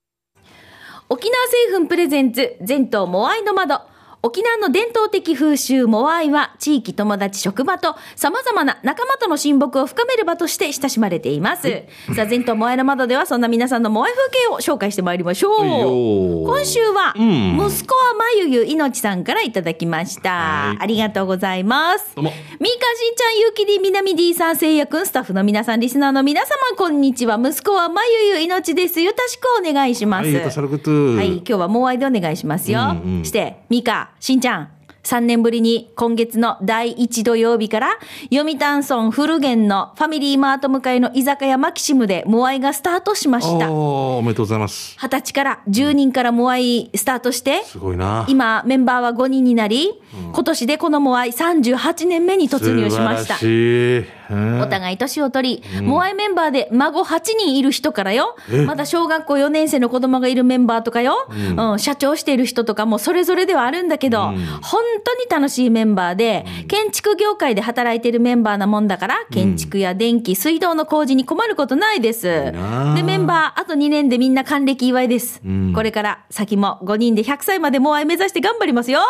[1.13, 3.83] 沖縄製粉プレゼンツ全島モアイの窓。
[4.25, 11.83] 沖縄の伝統的風習モアイは地域友達職場と様々な仲間との親睦を深める場として親しまれています。
[12.15, 16.47] さあ、全島モアイの窓ではそんな皆さんのモアイ風景を紹介してまいりましょう。
[16.47, 20.31] 今週は、うん息子はまゆゆいのちさんからいただきました。
[20.31, 22.15] はいありがとうございます。
[22.15, 27.41] どうもみーかしんちゃん、ゆうきり、みなみ D さん、せいやくん、スタッフの皆さん、リスナーの皆様、こんにちは。
[27.43, 29.01] 息子はまゆゆいのちです。
[29.01, 30.25] よろしくお願いします。
[30.27, 32.81] はい、はい、今日はモアイでお願いしますよ。
[32.81, 34.69] うんうんして、ミカ、しんちゃん。
[35.03, 37.99] 3年ぶりに今月の第1土曜日から
[38.33, 43.73] 読谷村古源のファミリーマート向かいの居酒屋マキシムでモアイがスタートしました。
[43.73, 44.97] おーおめでとうございます。
[45.01, 48.25] 20歳から10人からモアイスタートして、すごいな。
[48.29, 49.91] 今メンバーは5人になり、
[50.33, 54.05] 今年でこのモアイ38年目に突入しました素晴ら。
[54.05, 54.22] しい。
[54.31, 58.37] お互い年を取り、モアイメンバーで孫8人いる人からよ。
[58.51, 61.79] え、まだ小学校4年生の子供がいるメンバーとかよ、うん。
[61.79, 64.21] 社長している人とかもそれぞれではあるんだけど、
[64.63, 72.23] 本当に楽しいメンバーで、建築業界で働いているメンバーなもんだから、建築や電気、水道の工事に困ることないです。
[72.23, 75.43] で、メンバー、あと2年でみんな還暦祝いです。
[75.75, 79.01] これから先も5人で100歳までモアイ目指して頑張りますよ。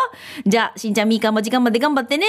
[0.45, 2.25] じゃあ、しんちゃんみーかんも時間まで頑張ってね。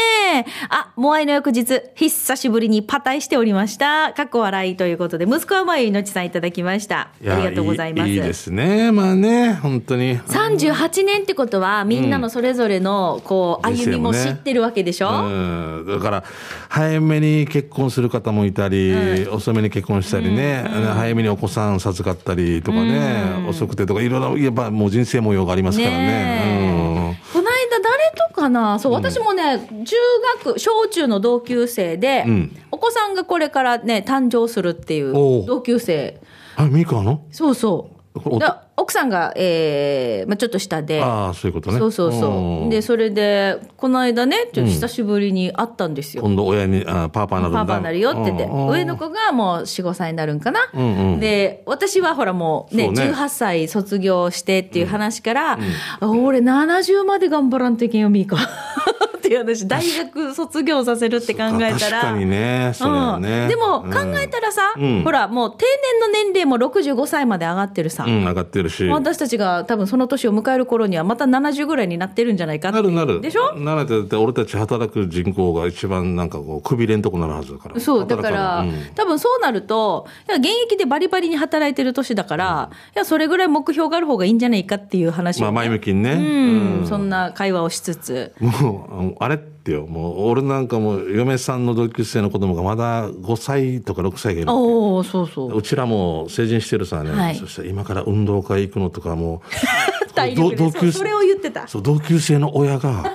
[0.68, 4.12] あ、モアイの翌日、久しぶりにパタイしておりました。
[4.14, 7.10] かっこ笑いということで、息子はまゆいのちさんいただきました。
[7.26, 8.08] ありがとうございます。
[8.08, 8.92] いいいですね。
[8.92, 10.18] まあね、本当に。
[10.20, 16.24] 38年ってことは、みんなのそれぞれの、こう、うん歩みも知ってるわけでしょ、うん、だから
[16.68, 26.06] 早めに結婚する方もいたり、遅めに結婚したりね、早めにお子さん授かったりとかね、遅くてとかいろいろやっぱもう人生模様がありますからね。
[26.06, 26.73] ね
[28.44, 28.78] かな。
[28.78, 29.96] そう、私もね、中
[30.44, 32.56] 学、小中の同級生で、うん。
[32.70, 35.42] お子さんがこれからね、誕生するっていおう。
[35.42, 36.20] う同級生。
[36.56, 37.22] あ、ミカの？
[37.30, 38.20] そうそう。
[38.20, 41.00] これおだ奥さんが、えーまあ、ちょっと下で。
[41.02, 41.78] ああ、そういうことね。
[41.78, 42.70] そうそうそう。
[42.70, 46.22] で、で、それで、この間ね、ちょっと久しぶりに会ったんですよ。
[46.22, 50.60] 今度親に、あパーパーなるパパになるよって言って、うん上の子がもう4、5歳になるんかな。
[50.74, 55.58] うんうんで、私はほらもうね、そうね18歳卒業してっていう話から、
[56.00, 58.36] あ俺70まで頑張らんといけんよ、ミーカ。
[59.24, 62.00] っていう話、大学卒業させるって考えたら。
[62.00, 63.42] 確かにね、それはね。
[63.42, 68.88] うん、でもうん考えたらさ、うんほらもう定年の年齢も65歳まで上がってるさ、うん、上がってるし。
[68.88, 73.20] 私たちが多分その年を迎える頃にはまた70ぐらいになってるんじゃないかってなるなる。
[73.20, 73.54] でしょ？
[73.56, 77.80] なるって、俺たち働く人口が一番なんかこう、くびれんとこなるはずだから。
[77.80, 86.12] そう、だか働ら、うん多分そうなると、現役でバリバリに働いてる年だから、いや、それぐらい目標がある方がいいんじゃないかっていう話を、まあ、前向きにね。
[86.80, 89.40] うん、そんな会話をしつつ、もうあの、あれ？
[89.64, 94.50] ってよ、もう、俺なんかもう、嫁さんの同級生の子供がまだ5歳とか6歳がいる。
[94.50, 95.56] おおそうそう。
[95.56, 99.42] うちらも成人してるさね、はいそしたら今から運動会行くのとかも
[100.36, 101.66] 同級そうそれを言ってた。
[101.66, 103.12] そう同級生の親が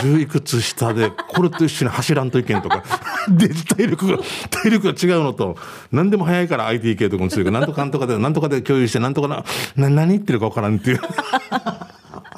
[0.00, 2.84] 十いくつ下でこれと一緒に走らんといけんとか
[3.28, 4.18] で体力が
[4.50, 5.56] 体力が違うのと
[5.90, 9.44] 何でも早いから IT 系とかも強いからなんとかなんとかでなんとかで共有してなんとかな
[9.76, 11.00] な何言ってるか分からんっていう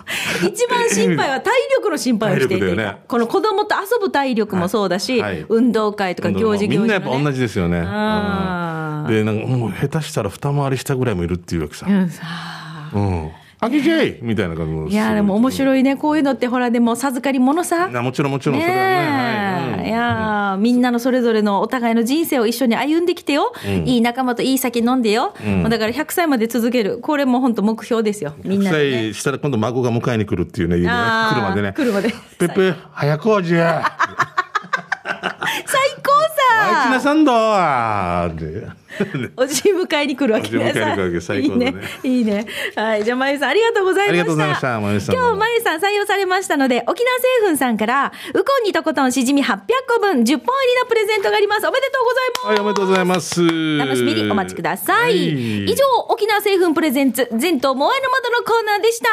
[0.47, 2.97] 一番心配は体力の心配をしていて、ね。
[3.09, 5.35] この子供と遊ぶ体力もそうだし、はい。
[5.35, 5.47] はい。
[5.49, 9.14] 運動会とか行事行事も、ね、みんなやっぱ同じですよね、あうん。
[9.14, 11.87] でなんかもう下手したら二回り下ぐらいもいるっていうわけさ。
[11.88, 12.09] うん。
[12.09, 12.23] さ
[12.93, 13.31] うん
[13.64, 15.96] 「あきじゃい!」みたいな感じのいやでも面白いね。
[15.96, 17.88] こういうのってほらでも授かり物さ。
[17.88, 18.85] なもちろんもちろんそれはね。
[18.85, 19.88] ねえ、はい。
[19.88, 23.53] いやーみんなのそれぞれのお互いの人生を一緒に歩んできてよ、
[23.85, 26.98] いい仲間といい酒飲んでよ、もうだから100歳まで続ける。
[26.98, 28.35] これも本当目標ですよ。
[28.44, 31.72] みんなで、ね、100歳したら今度孫が迎えに来るっていうね、車でね。
[31.74, 32.14] 車で。
[32.38, 33.85] ペッペ、早くおじや。
[36.90, 37.33] なささんど。
[39.37, 49.57] おじ迎えに来るわけ迎えに来るわけ最高だねいいねいいねはいじゃあまゆさんありがとうございましたありがとうございましたまゆさんも今日まゆさん採用されましたので沖縄製粉さんからウコンにとことんしじみ800
[49.88, 50.38] 個分10本入り
[50.81, 53.40] のプレゼントがありますおめでとうございますはい、おめでとうございます。
[53.79, 55.12] 楽しみにお待ちください。
[55.12, 59.07] はい以上、沖縄製粉プレゼンツ、全島モアイの窓のコーナーでした。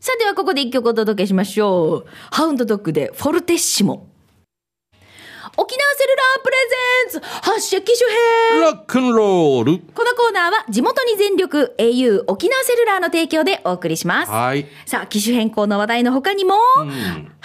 [0.00, 2.10] さあではここで一曲お届けしましょう。
[2.30, 4.06] ハウンドドッグでフォルテッシモ。
[5.60, 6.56] 沖縄セルラープレ
[7.10, 9.78] ゼンツ発射機種変ロックンロール。
[9.92, 14.30] このコーナーは地元に全力 au 沖縄セルラーの提供でお送りします。
[14.30, 14.66] はい。
[14.86, 16.54] さあ、機種変更の話題の他にも、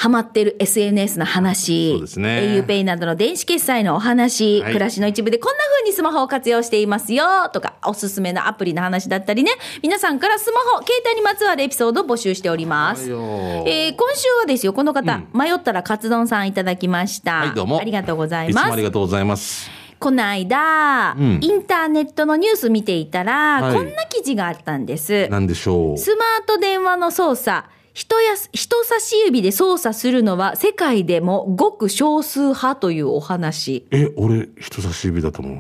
[0.03, 13.03] ハマってる SNS の話、そうですね auPay などの電子決済のお話、はい暮らしの一部でこんな風にスマホを活用していますよ、とか、おすすめのアプリの話だったりね、皆さんからスマホ、携帯にまつわるエピソードを募集しております。
[13.03, 17.35] はいよえー今週はですよ、この方、迷ったらカツ丼さんいただきました。
[17.35, 17.79] はい、どうも。
[17.79, 18.83] ありがとうございますいつもあり。
[18.83, 19.71] がとうございます。
[19.99, 25.29] この間、うんインターネットのニュース見ていたら、はいこんな記事があったんです。
[25.29, 25.97] なんでしょう。
[25.97, 33.85] スマート電話の操作、人や人差し指で操作するのは世界でもごく少数派というお話。
[33.91, 35.57] え、俺、人差し指だと思う。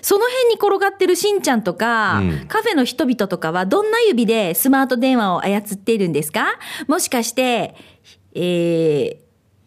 [0.00, 2.46] その辺に転がってるしんちゃんとか、うん。
[2.46, 6.46] カフェの人々とかはどんな指でスマート電話を操っているんですか？
[6.86, 7.74] もしかして、
[8.34, 9.16] えー、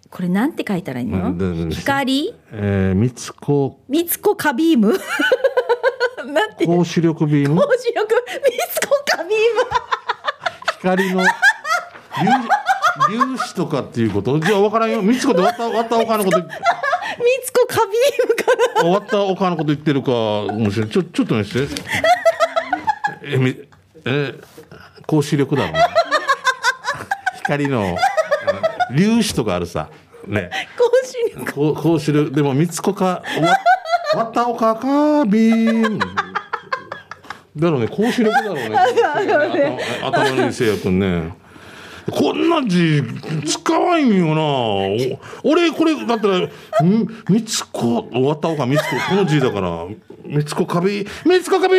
[0.10, 1.34] これなんて書いたらいいの？
[1.72, 2.34] 光？
[2.54, 4.98] えー、三つ子、みつこカビーム？
[6.32, 7.56] なんて高視力ビーム？
[7.56, 9.36] 面白くみつこカビーム
[10.80, 11.24] 光の
[12.16, 12.32] 粒
[13.12, 14.40] 粒子とかっていうこと？
[14.40, 15.02] じゃあ分からんよ。
[15.02, 16.44] 三つ子で割った、割ったおかのこと、み
[17.44, 20.94] つこカビームかな終わったおかのこと言ってるかもしれない。
[20.94, 21.82] ちょ、ちょっと見せて。
[23.24, 23.56] え、み、
[24.06, 24.34] え、
[25.06, 25.74] 高視力だろ。
[27.38, 27.98] 光の、
[28.96, 29.90] 粒子とかあるさ。
[30.26, 30.50] ね。
[30.78, 33.24] 公視力高視力、でも、みつこか、わ
[34.16, 36.00] 割ったおかか、ビーム。
[37.60, 38.76] だろうね、高視力だろうね。
[40.02, 41.34] 頭頭のいいせいやくんね。
[42.12, 43.04] こんな字
[43.46, 44.42] 使わんよな。
[44.42, 46.50] お俺これだったら
[46.82, 49.86] みみつこ終わったおかみつここの字だから。
[50.26, 51.08] みつこかび。
[51.26, 51.76] みつこかび。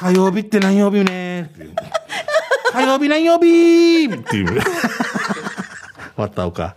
[0.00, 1.50] 火曜日って何曜日ね。
[2.72, 4.06] 火曜日何曜日。
[4.06, 4.58] っていう終
[6.16, 6.74] わったおか。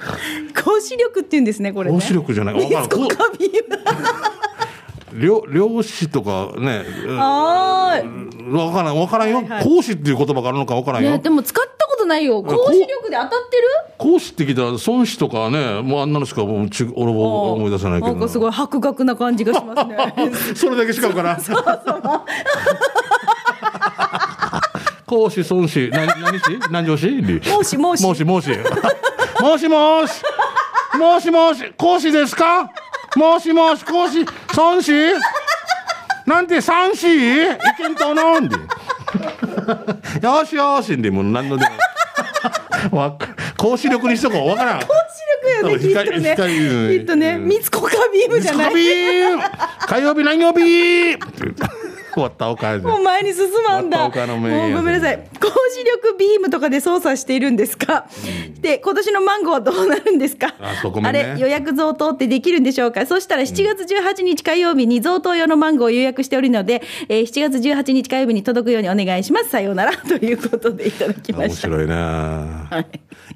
[0.64, 1.96] 公視力って言うんですねこれね。
[1.96, 2.54] 高視力じゃない。
[2.54, 4.39] わからんこカビーム
[5.20, 6.84] 漁漁師とかね
[7.18, 9.42] あーわからんわからんよ。
[9.62, 11.18] 講師っていう言葉があるのかわからんよ。
[11.18, 12.42] でも使ったことないよ。
[12.42, 13.62] 公視力で当たってる？
[13.98, 18.18] 講師って聞いたら孫子とかねもうあんなのしかもうち俺も思い出せないけどな。
[18.18, 19.96] んかすごい博学な感じがしますね。
[20.56, 21.40] それだけしかわからん。
[25.06, 25.88] 講師孫子。
[25.90, 28.04] な何し何上司孟子孟子。
[28.04, 28.50] 孟子孟子。
[29.40, 30.22] もしもし
[30.98, 32.70] もしもし講師ですか？
[33.16, 34.24] もしもし講師
[34.56, 34.92] 孫子
[36.26, 38.56] なんて三子いけんとのんで。
[40.22, 40.92] よしよし。
[40.92, 41.64] んでもう何ので
[42.90, 42.98] も。
[42.98, 43.16] わ
[43.56, 44.48] 講師力にしとこう。
[44.48, 44.80] わからん。
[44.80, 44.86] 視
[45.94, 46.98] 力よね、きっとね。
[46.98, 47.48] きっとね、うん。
[47.48, 48.72] 三つ子カビームじゃない。
[49.86, 51.16] 火曜日何曜日？
[52.12, 53.98] 終わったおかえりもう前に進まんだ。
[53.98, 55.28] もうごめんなさい。
[55.40, 58.06] 高視力ビームとかで操作しているんですか、
[58.60, 60.54] で、今年のマンゴーはどうなるんですか？
[60.58, 61.34] あね。
[61.34, 63.06] れ、予約贈答ってできるんでしょうか？
[63.06, 69.50] そしたら7月18日火曜日に贈答用のマンゴーを予約しておるので、えー7月18日火曜日に届くようにお願いします。
[69.50, 69.92] さようなら。
[70.08, 71.68] ということでいただきました。
[71.68, 72.66] 面白いな。
[72.70, 72.84] あ、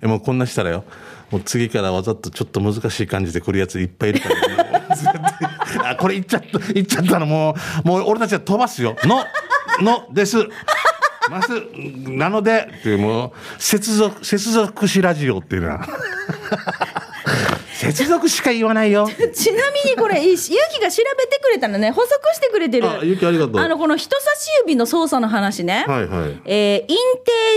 [0.03, 0.85] えもうこんなしたらよ。
[1.31, 4.35] もう次からわざとちょっと難しい感じで来るやついっぱいいるから、
[4.81, 4.87] ね、
[5.83, 9.25] あこれ言っちゃった言っちゃったのもうもう俺たちは飛ばすよ「の」
[9.81, 10.39] 「の」です。
[11.31, 11.51] ます。
[12.11, 15.87] なのでっていうもう接続接続詞ラジオっていうのは。
[17.75, 19.09] 接続しか言わないよ。
[19.35, 20.49] ちなみにこれ、ゆうき
[20.81, 22.89] が調べてくれたのね、補足してくれてる。
[22.89, 23.59] あゆありがとう。
[23.59, 25.85] あの、この人差し指の操作の話ね。
[25.89, 26.41] はいはい。
[26.45, 26.97] えーイン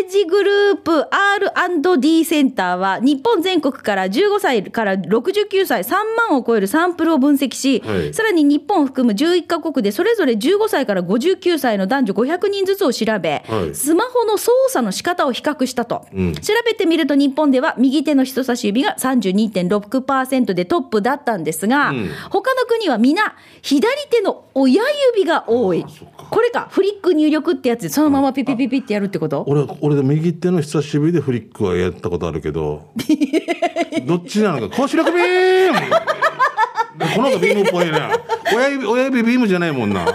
[0.01, 5.91] テージグループ R&D センターは、日本全国から15歳から69歳3
[6.29, 8.13] 万を超えるサンプルを分析し、はい。
[8.13, 13.75] さらに日本を含む11カ国でそれぞれ15歳から59歳の男女500人ずつを調べ、はい。
[13.75, 16.05] スマホの操作の仕方を比較したと。
[16.13, 16.33] うん。
[16.33, 20.06] 調べてみると日本では右手の人差し指が32.6%
[20.55, 22.09] でトップだったんですが、うん。
[22.29, 24.83] 他の国は皆左手の親
[25.15, 25.85] 指が多い。
[26.29, 29.43] これか、フリック入力ってやつでそのままピピピピってやるってこと？
[29.47, 32.89] 俺俺で右手の人差し指でフリックはやったことあるけど。
[34.07, 34.75] どっちなのか？
[34.77, 35.73] 公式力ビー！
[35.73, 35.79] ム
[37.15, 38.09] この方がビームっぽいな。
[38.53, 40.05] 親指親指ビームじゃないもんな。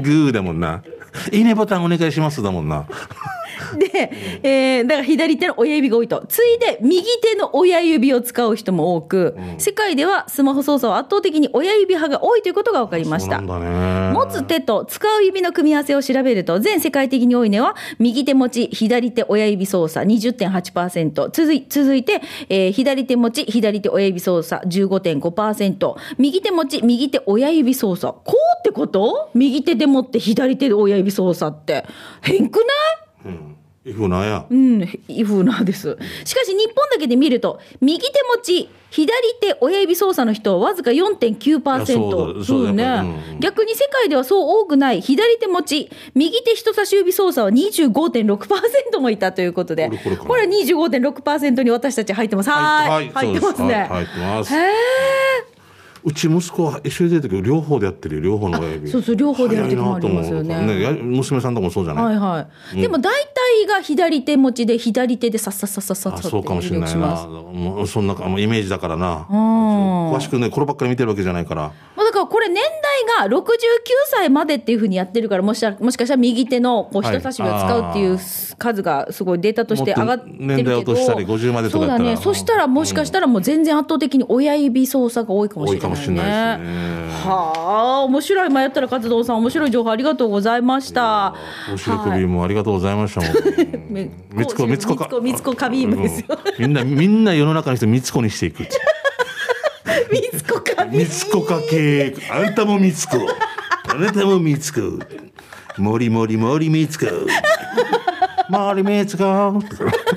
[0.00, 0.82] グーだもんな。
[1.32, 2.86] いいねボタンお願いしますだもんな
[3.78, 4.10] で、
[4.42, 6.24] えーだから左手の親指が多いと。
[6.28, 13.40] ついで、右手の親指を使う人も多く、世界ではスマホ操作は圧倒的に親指派が多いということが分かりました。
[13.40, 21.30] 持つ手と使う指の組み合わせを調べると、全世界的に多いのは、右手持ち、左手親指操作20.8%。
[21.30, 25.94] 続い続いて、えー左手持ち、左手親指操作15.5%。
[26.18, 28.12] 右手持ち、右手親指操作。
[28.24, 29.30] こうってこと？
[29.34, 31.84] 右手で持って左手で親指操作って。
[32.22, 32.56] 変く
[33.24, 33.34] ない？
[33.34, 35.98] うんいふなやうん、イフナーです。
[36.24, 39.08] しかし日本だけで見ると、右手持ち、左
[39.40, 42.44] 手親指操作の人はわずか4.9%。
[42.44, 42.84] そうだね、
[43.32, 52.50] うん逆に世界ではそう多くない左手持ち、右手人差し指操作は25.6%もいたということで、これこれこれこれは25.6%に私たち入ってます。
[52.50, 53.10] はーい。
[53.10, 53.74] 入ってますね。
[53.74, 55.54] はい入ってますへー
[56.04, 62.80] うち息子は一緒に出てくる両方でやってるよ両方の親指そうそう両方でやる時もありますよね早いなと思うや娘さんとかもそうじゃない、はいはい。
[62.82, 63.33] でも大体
[63.66, 67.26] が左手持ちで、左手でさっさっさっさっさっあさそうかもしれないな。
[67.26, 69.26] もうそんなイメージだからな。
[69.30, 70.12] うん。
[70.12, 71.72] 詳しくねこればっかり見てるわけじゃないから。
[71.96, 72.64] まあだからこれ年代
[73.18, 73.44] が69
[74.10, 77.14] 歳までっていうふうにやってるからもしかもしかしたら右手のこうはい。
[77.14, 78.18] 人差し指を使うっていう
[78.58, 82.04] 数がすごいデータとして上がってるけど年代落としたり50までとかやったら。
[82.04, 82.16] そうだね。
[82.16, 85.94] そしたらもしかしたらもう全然圧倒的に親指操作が多いかもしれないね。
[85.94, 87.30] 多いかもしれないですね。
[87.30, 87.52] は
[88.00, 88.50] あ面白い。
[88.50, 91.34] 迷ったら活動さん面白い情報ありがとうございました。
[91.72, 93.32] おしろくびもありがとうございましたもん
[93.92, 96.26] めみつこみつこみつこみつこカビームですよ。
[96.58, 96.62] うん。
[96.62, 98.64] みんなみんな世の中の人みつこにしていく
[100.10, 102.14] みつこかみつこかけ。
[102.30, 103.18] あんたもみつこ
[103.88, 104.98] あなたもみつこ
[105.76, 107.06] もりもりもりみつこ
[108.48, 109.60] もりみつこ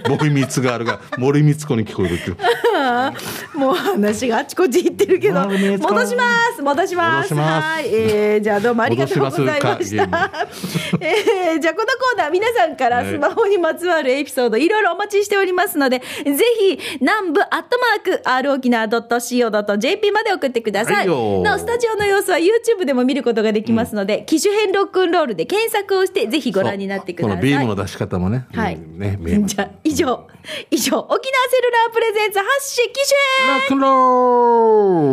[0.08, 2.38] 森みつがあるが森みつこに聞こえるっていう。
[3.58, 6.24] もう話があちこち行ってるけど、戻しま
[6.56, 7.34] す戻します。
[7.34, 10.32] はい、えー、じゃあどうもありがとうございま戻ししたま。
[11.02, 20.96] えー、じゃあこのコーナー皆さんからスマホにまつわるエピソードいろいろお待ちしておりますので、ぜひ南部アットマーク r 沖縄 .co.jp まで送ってください。
[20.96, 27.38] はいよなおスタジオの様子は YouTube でも見ることができますので、機種編ロックンロールで検索をしてぜひご覧になってください。
[27.38, 28.46] このビームの出し方もね。
[28.54, 28.76] はい。
[28.76, 30.28] うんね じゃあ以上
[30.72, 33.00] 以上沖縄セルラープレゼンツ発信機
[33.38, 33.48] 種。
[33.48, 33.90] 編ロックンロ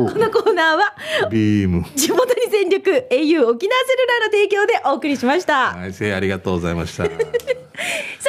[0.06, 1.84] ーこのコーナーはルビーム。
[1.94, 3.68] 地元に全力 au 沖縄セルラーの
[4.26, 5.72] 提供でお送りしました。
[5.72, 7.04] さあ、はいせいありがとうございました。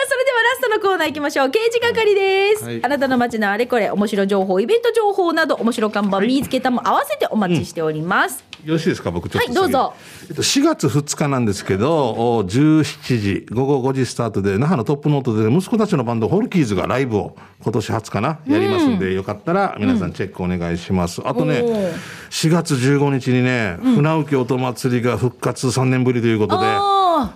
[0.08, 1.50] それではラストのコーナー行きましょう。
[1.52, 2.64] 刑事係です。
[2.64, 2.80] はい。
[2.84, 8.44] あなたの街のあれこれ、面白情報、イベント情報など、面白看板、見つけたも合わせてお待ちしております。
[8.64, 9.94] よろしいですか僕ちょっとはいどうぞ。
[10.24, 21.94] えっと、4月2日なんですけどお17時午後5時スタートで那覇のトップノートで息子たちのバンドホルキーズがライブを今年初かなやりますんで、よかったら皆さんチェックお願いします、あとねおー。
[22.30, 26.66] 4月15日にね、船浮音祭りが復活3年ぶりということで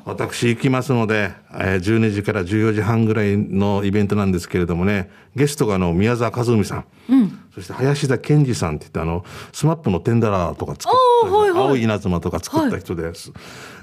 [0.06, 6.86] 私行きますので、えー12時から14時半ぐらいのイベントなんですけれどもね、ゲストがあの、宮沢和史さん。
[7.56, 11.30] そして林田健司さんって言ってあの、 SMAP のテンダラーとか作った
[11.60, 13.32] 青い稲妻とか作った人です。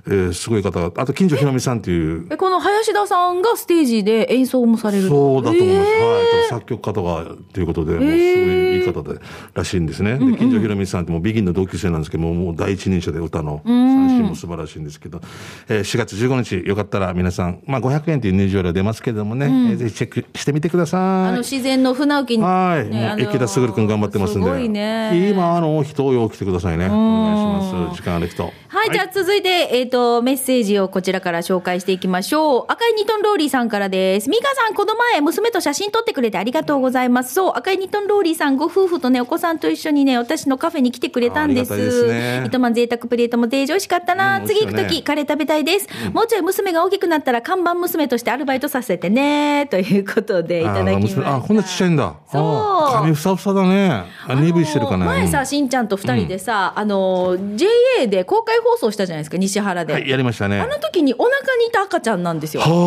[0.09, 5.91] えーすごい方が、あと金城弘美さんっていう、えこの林田さんがステージで演奏もされるそうだと思います。
[5.91, 6.49] えーはい。
[6.49, 9.19] 作曲家とかということで、もうすごいいい方で、
[9.55, 10.13] らしいんですね。
[10.17, 15.21] で、近所ひろみさんってもうビギンの同級生なんですけども、もう第一人者で歌の三振も素晴らしいんですけど、
[15.69, 20.99] えー4月15日、よかったら皆さん、まあ500円という入場料出ますけれどもね、えーぜひチェックしてみてくだあさ
[21.31, 21.33] い。
[21.33, 22.89] の自然の船浮きに、はい。
[22.89, 24.47] ねもう池田卓君頑張ってますんで。
[24.47, 26.87] すごいね今、あの、人を来てくださいね。
[26.87, 27.66] お願いします。
[27.93, 28.45] 時間ある人。
[28.69, 32.65] はい、じゃあ続いて、えっ、と、メッセージをこちらから紹介していきましょう。
[32.69, 34.29] 赤いニトンローリーさんからです。
[34.29, 37.35] ミカさん、この前、娘と写真撮ってくれてありがとうございます。
[37.35, 41.73] そう、赤いニトンローリーさん、ご夫婦とね、お子さんと一緒にね、私のカフェに来てくれたんです。
[41.73, 42.07] ありがたいです
[42.41, 44.39] ね糸満贅沢プレートもデージ美味しかったな。
[44.39, 45.89] うん次行くとき、美味しいよねカレー食べたいです。
[46.13, 49.67] もうちょい娘が大きくなったら、看板娘としてアルバイトさせてね。
[49.71, 51.37] ということで、いただきました。
[51.37, 52.15] あ、こんなちっちゃいんだ。
[52.31, 54.05] そうあ髪ふさふさだね。
[54.29, 55.07] あ、鈍いしてるかな。
[55.07, 59.93] 前さ、うんしんちゃんと二人でさ、あの、JA で公開放送したじゃないですか、西原で。
[59.93, 60.61] はい、やりましたね。
[60.61, 62.63] あの時にお腹にいた赤ちゃんなんですよ。
[62.63, 62.71] はあ。
[62.71, 62.79] そう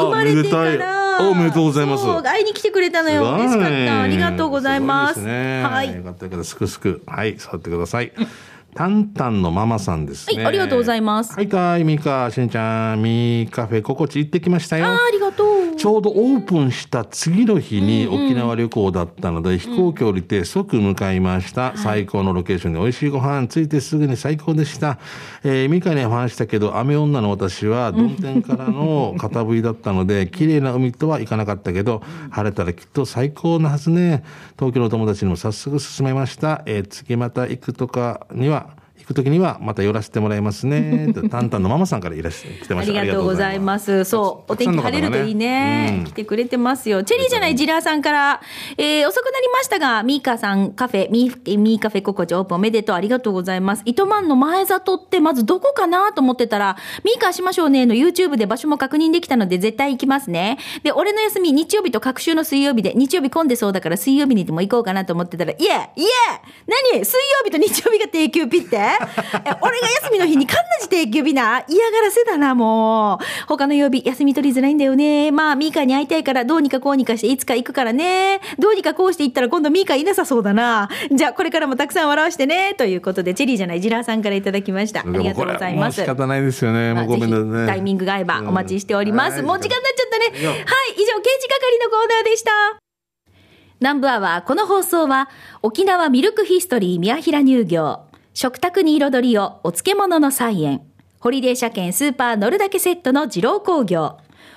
[0.00, 0.96] そう、生まれてから。
[0.96, 2.04] いおめでとうございます。
[2.22, 3.22] 会いに来てくれたのよ。
[3.34, 4.02] 嬉しかった。
[4.02, 5.20] ありがとうございます。
[5.20, 5.94] すね、はい。
[5.94, 6.44] よかったよかった。
[6.44, 7.02] すくすく。
[7.06, 8.12] はい、座ってください。
[8.74, 10.36] タンタンのママさんですね。
[10.36, 14.86] はいありがとうございますはい、たい、みか、しんちゃん、みカフェ、心地行ってきましたよ。
[14.86, 15.76] あーありがとう。
[15.76, 21.76] ちょうどオープンした次の日に沖縄旅行だったので、飛行機降りて即向かいました。
[21.76, 24.98] 最高のロケーションで美味しいご飯ついてすぐに最高でした。
[25.42, 34.22] えー、ミカには話したけど、雨女の私は、曇天からの片振りだったので、綺麗な海とは行かなかったけど、晴れたらきっと最高なはずね。
[34.58, 36.62] 東京の友達にも早速勧めました。
[36.66, 38.59] えー次また行くとかには、行
[39.10, 41.12] くときにはまた寄らせてもらいますね。
[41.14, 43.00] とタンタンのママさんからいらして来てまあした。
[43.02, 44.04] りがとうございます。
[44.04, 46.04] そう、お天気晴れるといいね。
[46.06, 47.02] 来てくれてますよ。
[47.02, 48.40] チェリーじゃないジラーさんから、
[48.78, 52.96] えー、遅くなりましたが、ミーカさんカフェ、ミーミーカフェ心地オープンおめでとう。
[52.96, 53.82] ありがとうございます。
[53.84, 60.58] 糸満の前里ってまずどこかなと思ってたら、ミーカーしましょうねの YouTube で場所も確認できたので絶対行きますね。
[60.82, 65.70] で、俺の休み日曜日と各週の水曜日で、日曜日混んでそうだから水曜日にでも行こうかなと思ってたら、いえいえ
[66.94, 67.04] 何？
[67.04, 68.76] 水曜日と日曜日が定休日って？
[68.76, 68.80] え
[69.60, 73.24] 俺が休みの日にかんなじ定休日な嫌がらせだな、もう。
[73.46, 75.30] 他の曜日休み取りづらいんだよね。
[75.30, 78.40] まあ、ミーカーに会いたいからどうにかこうにかしていつか行くからね。
[78.58, 80.88] どうにかこうして行ったら今度ミーカーいなさそうだな。
[81.10, 82.74] じゃあこれからもたくさん笑わしてね。
[82.74, 85.00] ということで、チェリーじゃないジラーさんからいただきました。
[85.00, 86.00] ありがとうございます。
[86.00, 86.94] 仕方ないですよね。
[86.94, 87.66] もうごめんなさいね。
[87.66, 89.40] タイミングが合えばお待ちしております。
[89.40, 90.26] うんもう時間になっちゃったね。
[90.26, 92.50] はい以上、刑事係のコーナーでした。
[93.80, 95.30] 南部アワー、この放送は、
[95.62, 98.00] 沖縄ミルクヒストリー宮平乳業、
[98.42, 100.80] 食卓に彩りをお漬物の菜園、
[101.18, 104.16] ホリデー車検スーパー乗るだけセットの二郎工業、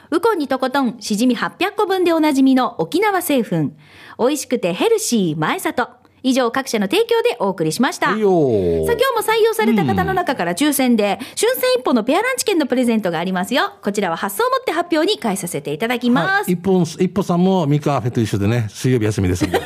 [0.09, 3.73] ウコンにとことんしじみ800個分でおなじみの沖縄製粉、
[4.17, 5.89] 美味しくてヘルシー前里、
[6.21, 8.07] 以上各社の提供でお送りしました。
[8.07, 13.73] さあ今日も採用された方の中から抽選で、春戦一歩のペアランチ券のプレゼントがありますよ。
[13.83, 16.27] こちらは発送をもって発表に返させていただきます。
[16.27, 19.59] はい、一本、一歩さんもミカフェと一緒でね、水曜日休みですんで。
[19.59, 19.65] は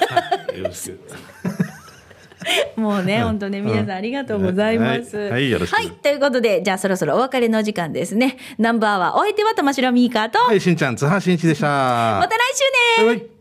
[0.56, 1.00] い、よろしく。
[2.76, 5.18] もうね、本当ね、皆さんありがとうございます。
[5.18, 5.32] はい。
[5.32, 5.76] はいよろしく。
[5.76, 8.38] はい、ということで、じゃあそろそろお別れの時間ですね。
[8.58, 11.68] ナンバーは、お相手は玉城ミーカーと、はい、しんちゃん、津波しんいちでした。
[11.68, 12.42] また来
[12.98, 13.08] 週ね。
[13.08, 13.38] バイバイ。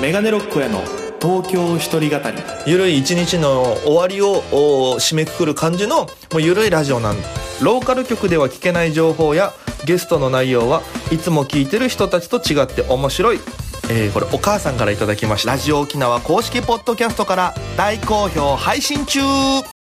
[0.00, 0.82] メガネロックへの
[1.20, 2.36] 東京一人語り。
[2.66, 7.16] ゆるい一日の終わりをお締めくくる感じのもうゆるいラジオなん
[7.60, 9.52] ローカル局では聞けない情報や
[9.84, 13.40] ゲストの内容はいつも聞いてる人たちと違って面白い、
[13.90, 15.52] えーこれお母さんからいただきました。
[15.52, 19.20] ラジオ沖縄公式ポッドキャストから大好評配信中。